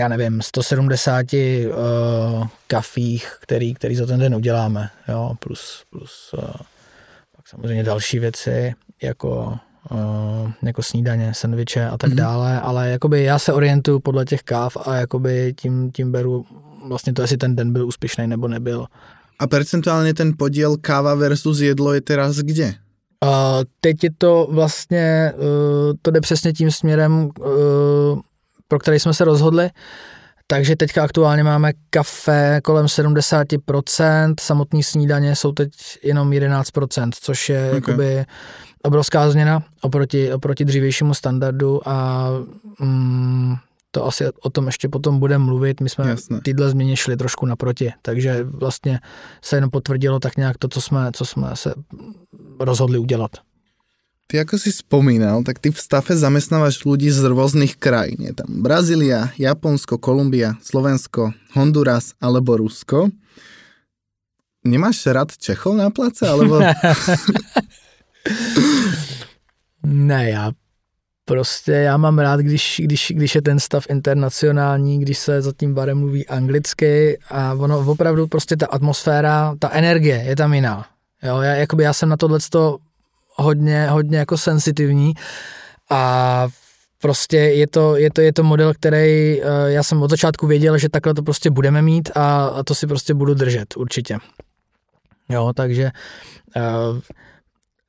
já 0.00 0.08
nevím, 0.08 0.42
170 0.42 1.26
uh, 1.32 2.46
kafích, 2.66 3.36
který, 3.40 3.74
který 3.74 3.96
za 3.96 4.06
ten 4.06 4.20
den 4.20 4.34
uděláme, 4.34 4.90
jo, 5.08 5.34
plus, 5.38 5.84
plus 5.90 6.34
uh, 6.38 6.42
pak 7.36 7.48
samozřejmě 7.48 7.84
další 7.84 8.18
věci, 8.18 8.74
jako 9.02 9.58
uh, 9.90 10.50
jako 10.62 10.82
snídaně, 10.82 11.34
sendviče 11.34 11.88
a 11.88 11.98
tak 11.98 12.10
mm-hmm. 12.10 12.14
dále, 12.14 12.60
ale 12.60 12.90
jakoby 12.90 13.22
já 13.22 13.38
se 13.38 13.52
orientuju 13.52 14.00
podle 14.00 14.24
těch 14.24 14.42
káv 14.42 14.76
a 14.86 14.94
jakoby 14.94 15.54
tím, 15.60 15.90
tím 15.92 16.12
beru 16.12 16.46
vlastně 16.88 17.12
to, 17.12 17.22
jestli 17.22 17.36
ten 17.36 17.56
den 17.56 17.72
byl 17.72 17.86
úspěšný 17.86 18.26
nebo 18.26 18.48
nebyl. 18.48 18.86
A 19.38 19.46
percentuálně 19.46 20.14
ten 20.14 20.32
podíl 20.38 20.76
káva 20.76 21.14
versus 21.14 21.60
jedlo 21.60 21.92
je 21.92 22.00
teraz 22.00 22.36
kde? 22.36 22.74
Uh, 23.24 23.30
teď 23.80 24.04
je 24.04 24.10
to 24.18 24.48
vlastně, 24.50 25.32
uh, 25.36 25.94
to 26.02 26.10
jde 26.10 26.20
přesně 26.20 26.52
tím 26.52 26.70
směrem, 26.70 27.30
uh, 27.40 28.20
pro 28.70 28.78
který 28.78 28.98
jsme 29.00 29.14
se 29.14 29.24
rozhodli. 29.24 29.70
Takže 30.46 30.76
teďka 30.76 31.04
aktuálně 31.04 31.42
máme 31.42 31.72
kafe 31.90 32.60
kolem 32.64 32.86
70%, 32.86 34.34
samotný 34.40 34.82
snídaně 34.82 35.36
jsou 35.36 35.52
teď 35.52 35.70
jenom 36.02 36.30
11%, 36.30 37.10
což 37.20 37.48
je 37.48 37.66
okay. 37.66 37.74
jakoby 37.74 38.24
obrovská 38.82 39.30
změna 39.30 39.62
oproti, 39.80 40.32
oproti 40.32 40.64
dřívějšímu 40.64 41.14
standardu 41.14 41.88
a 41.88 42.28
mm, 42.80 43.56
to 43.90 44.06
asi 44.06 44.24
o 44.42 44.50
tom 44.50 44.66
ještě 44.66 44.88
potom 44.88 45.18
budeme 45.18 45.44
mluvit. 45.44 45.80
My 45.80 45.88
jsme 45.88 46.08
Jasne. 46.08 46.40
tyhle 46.40 46.70
změny 46.70 46.96
šli 46.96 47.16
trošku 47.16 47.46
naproti, 47.46 47.92
takže 48.02 48.44
vlastně 48.44 49.00
se 49.42 49.56
jenom 49.56 49.70
potvrdilo 49.70 50.20
tak 50.20 50.36
nějak 50.36 50.58
to, 50.58 50.68
co 50.68 50.80
jsme, 50.80 51.10
co 51.12 51.24
jsme 51.24 51.50
se 51.54 51.74
rozhodli 52.60 52.98
udělat. 52.98 53.30
Ty 54.30 54.46
ako 54.46 54.62
si 54.62 54.70
spomínal, 54.70 55.42
tak 55.42 55.58
ty 55.58 55.74
v 55.74 55.82
stafe 55.82 56.14
zamestnávaš 56.14 56.86
ľudí 56.86 57.10
z 57.10 57.34
rôznych 57.34 57.74
krajín. 57.82 58.22
Je 58.22 58.30
tam 58.30 58.62
Brazília, 58.62 59.34
Japonsko, 59.34 59.98
Kolumbia, 59.98 60.54
Slovensko, 60.62 61.34
Honduras 61.58 62.14
alebo 62.22 62.54
Rusko. 62.54 63.10
Nemáš 64.62 65.02
rád 65.10 65.34
Čechov 65.34 65.74
na 65.74 65.90
place? 65.90 66.22
Alebo... 66.22 66.62
ne, 69.82 70.30
já 70.30 70.52
prostě 71.24 71.72
já 71.72 71.96
mám 71.96 72.18
rád, 72.18 72.40
když, 72.40 72.80
když, 72.84 73.12
když 73.16 73.34
je 73.34 73.42
ten 73.42 73.60
stav 73.60 73.86
internacionální, 73.90 75.00
když 75.00 75.18
se 75.18 75.42
za 75.42 75.52
tím 75.56 75.74
barem 75.74 75.98
mluví 75.98 76.26
anglicky 76.26 77.18
a 77.28 77.54
ono 77.54 77.78
opravdu 77.86 78.26
prostě 78.26 78.56
ta 78.56 78.66
atmosféra, 78.66 79.54
ta 79.58 79.70
energie 79.70 80.22
je 80.26 80.36
tam 80.36 80.54
jiná. 80.54 80.86
Jo, 81.22 81.40
já, 81.40 81.54
jakoby 81.54 81.82
já 81.82 81.92
jsem 81.92 82.08
na 82.08 82.16
tohle 82.16 82.40
hodně, 83.42 83.86
hodně 83.90 84.18
jako 84.18 84.38
sensitivní 84.38 85.14
a 85.90 86.48
prostě 87.02 87.36
je 87.36 87.66
to, 87.66 87.96
je 87.96 88.10
to, 88.10 88.20
je 88.20 88.32
to 88.32 88.42
model, 88.42 88.74
který 88.74 89.40
uh, 89.40 89.46
já 89.66 89.82
jsem 89.82 90.02
od 90.02 90.10
začátku 90.10 90.46
věděl, 90.46 90.78
že 90.78 90.88
takhle 90.88 91.14
to 91.14 91.22
prostě 91.22 91.50
budeme 91.50 91.82
mít 91.82 92.10
a, 92.14 92.46
a 92.46 92.62
to 92.62 92.74
si 92.74 92.86
prostě 92.86 93.14
budu 93.14 93.34
držet 93.34 93.76
určitě. 93.76 94.18
Jo, 95.28 95.52
takže 95.54 95.90
uh, 96.56 96.98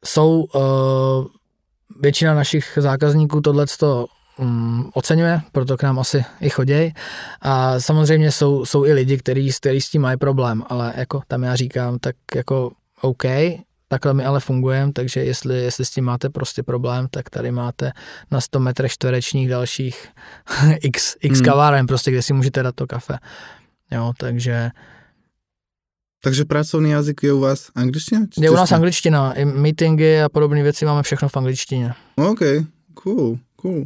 jsou 0.06 0.44
uh, 0.44 0.62
většina 2.02 2.34
našich 2.34 2.78
zákazníků 2.82 3.42
tohleto 3.42 4.06
um, 4.38 4.92
oceňuje, 4.94 5.42
proto 5.52 5.78
k 5.78 5.84
nám 5.84 6.00
asi 6.00 6.26
i 6.42 6.50
choděj. 6.50 6.94
A 7.42 7.80
samozřejmě 7.80 8.32
jsou, 8.32 8.66
jsou 8.66 8.86
i 8.86 8.94
lidi, 8.94 9.18
kteří 9.18 9.52
s 9.52 9.90
tím 9.90 10.02
mají 10.02 10.18
problém, 10.18 10.64
ale 10.70 10.94
jako 10.96 11.22
tam 11.28 11.44
já 11.44 11.56
říkám, 11.56 12.00
tak 12.00 12.16
jako 12.36 12.72
OK, 13.02 13.24
Takhle 13.92 14.14
my 14.14 14.24
ale 14.26 14.40
fungujeme, 14.40 14.92
takže 14.94 15.20
jestli, 15.20 15.64
jestli 15.64 15.86
s 15.86 15.90
tím 15.90 16.06
máte 16.06 16.30
prostě 16.30 16.64
problém, 16.64 17.08
tak 17.12 17.30
tady 17.30 17.52
máte 17.52 17.92
na 18.32 18.42
100 18.42 18.60
metrech 18.60 18.92
čtverečních 18.92 19.50
dalších 19.50 20.08
x, 20.82 21.16
x 21.22 21.38
hmm. 21.40 21.46
kaváren, 21.46 21.88
prostě, 21.88 22.12
kde 22.12 22.22
si 22.22 22.34
můžete 22.34 22.64
dát 22.64 22.76
to 22.76 22.88
kafe. 22.88 23.18
Jo, 23.92 24.14
takže... 24.18 24.72
Takže 26.24 26.46
pracovní 26.46 26.92
jazyk 26.92 27.24
je 27.24 27.34
u 27.34 27.40
vás 27.40 27.72
angličtina? 27.76 28.22
Je 28.38 28.50
u 28.50 28.56
nás 28.56 28.72
angličtina. 28.72 29.34
I 29.34 29.46
meetingy 29.46 30.22
a 30.22 30.30
podobné 30.30 30.64
věci 30.64 30.86
máme 30.86 31.04
všechno 31.04 31.30
v 31.30 31.38
angličtině. 31.38 31.94
OK, 32.16 32.40
cool, 32.94 33.40
cool. 33.56 33.86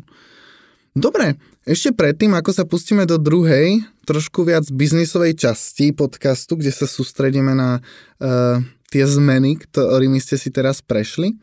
Dobre, 0.95 1.33
ešte 1.65 1.91
predtým, 1.91 2.37
ako 2.37 2.53
sa 2.53 2.63
pustíme 2.63 3.03
do 3.09 3.17
druhej, 3.17 3.81
trošku 4.05 4.45
viac 4.45 4.69
biznisovej 4.69 5.33
časti 5.33 5.91
podcastu, 5.91 6.55
kde 6.55 6.71
sa 6.71 6.85
sústredíme 6.85 7.57
na 7.57 7.81
uh, 8.21 8.61
tie 8.91 9.06
zmeny, 9.08 9.58
ktorými 9.60 10.19
ste 10.21 10.36
si 10.36 10.50
teraz 10.54 10.82
prešli. 10.82 11.38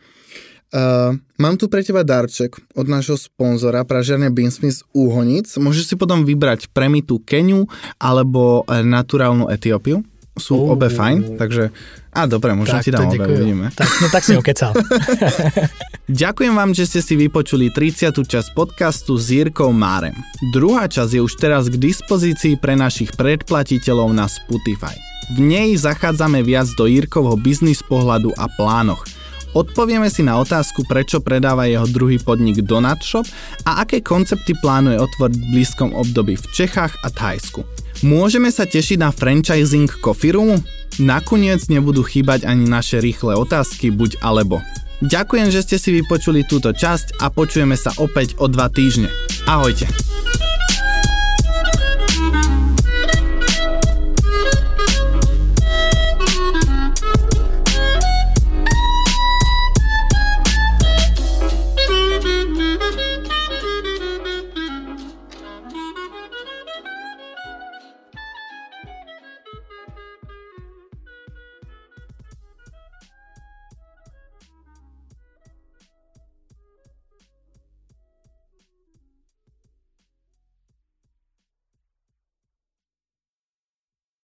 Uh, 0.73 1.21
mám 1.37 1.61
tu 1.61 1.69
pre 1.69 1.85
teba 1.85 2.01
darček 2.01 2.57
od 2.73 2.89
nášho 2.89 3.21
sponzora 3.21 3.85
Pražiarne 3.85 4.33
Beansmith 4.33 4.81
z 4.81 4.83
Úhonic. 4.97 5.45
Môžeš 5.61 5.93
si 5.93 5.95
potom 6.01 6.25
vybrať 6.25 6.73
premitu 6.73 7.21
Keniu 7.21 7.69
alebo 8.01 8.65
naturálnu 8.69 9.53
Etiópiu. 9.53 10.01
Sú 10.33 10.57
uh. 10.57 10.73
obe 10.73 10.89
fajn, 10.89 11.37
takže... 11.37 11.69
A 12.13 12.29
dobre, 12.29 12.53
možno 12.53 12.77
tak, 12.81 12.85
ti 12.85 12.91
dám 12.93 13.09
obe, 13.09 13.25
uvidíme. 13.25 13.73
Tak, 13.73 13.89
no 14.05 14.07
tak 14.13 14.23
si 14.25 14.37
okecal. 14.37 14.77
Ďakujem 16.13 16.53
vám, 16.53 16.77
že 16.77 16.85
ste 16.85 17.01
si 17.01 17.17
vypočuli 17.17 17.73
30. 17.73 18.13
časť 18.13 18.49
podcastu 18.53 19.17
s 19.17 19.33
Jirkou 19.33 19.73
Márem. 19.73 20.13
Druhá 20.53 20.89
časť 20.89 21.17
je 21.17 21.21
už 21.25 21.33
teraz 21.41 21.73
k 21.73 21.81
dispozícii 21.81 22.61
pre 22.61 22.77
našich 22.77 23.17
predplatiteľov 23.17 24.13
na 24.13 24.29
Spotify. 24.29 24.93
V 25.33 25.41
nej 25.41 25.73
zachádzame 25.79 26.45
viac 26.45 26.69
do 26.77 26.85
Jirkovho 26.85 27.41
biznis 27.41 27.81
pohľadu 27.81 28.37
a 28.37 28.45
plánoch. 28.61 29.09
Odpovieme 29.53 30.09
si 30.09 30.25
na 30.25 30.41
otázku, 30.41 30.89
prečo 30.89 31.21
predáva 31.21 31.69
jeho 31.69 31.85
druhý 31.85 32.17
podnik 32.17 32.65
Donut 32.65 33.05
Shop 33.05 33.29
a 33.69 33.85
aké 33.85 34.01
koncepty 34.01 34.57
plánuje 34.57 34.97
otvoriť 34.97 35.37
v 35.37 35.49
blízkom 35.53 35.93
období 35.93 36.41
v 36.41 36.47
Čechách 36.57 36.97
a 37.05 37.09
Thajsku. 37.13 37.61
Môžeme 38.03 38.51
sa 38.51 38.67
tešiť 38.67 38.99
na 38.99 39.15
franchising 39.15 39.87
Roomu? 40.35 40.59
Nakoniec 40.99 41.71
nebudú 41.71 42.03
chýbať 42.03 42.43
ani 42.51 42.67
naše 42.67 42.99
rýchle 42.99 43.39
otázky 43.39 43.95
buď 43.95 44.19
alebo. 44.27 44.59
Ďakujem, 45.07 45.55
že 45.55 45.63
ste 45.63 45.77
si 45.79 45.95
vypočuli 46.03 46.43
túto 46.43 46.75
časť 46.75 47.23
a 47.23 47.31
počujeme 47.31 47.79
sa 47.79 47.95
opäť 48.03 48.35
o 48.43 48.51
dva 48.51 48.67
týždne. 48.67 49.07
Ahojte. 49.47 49.87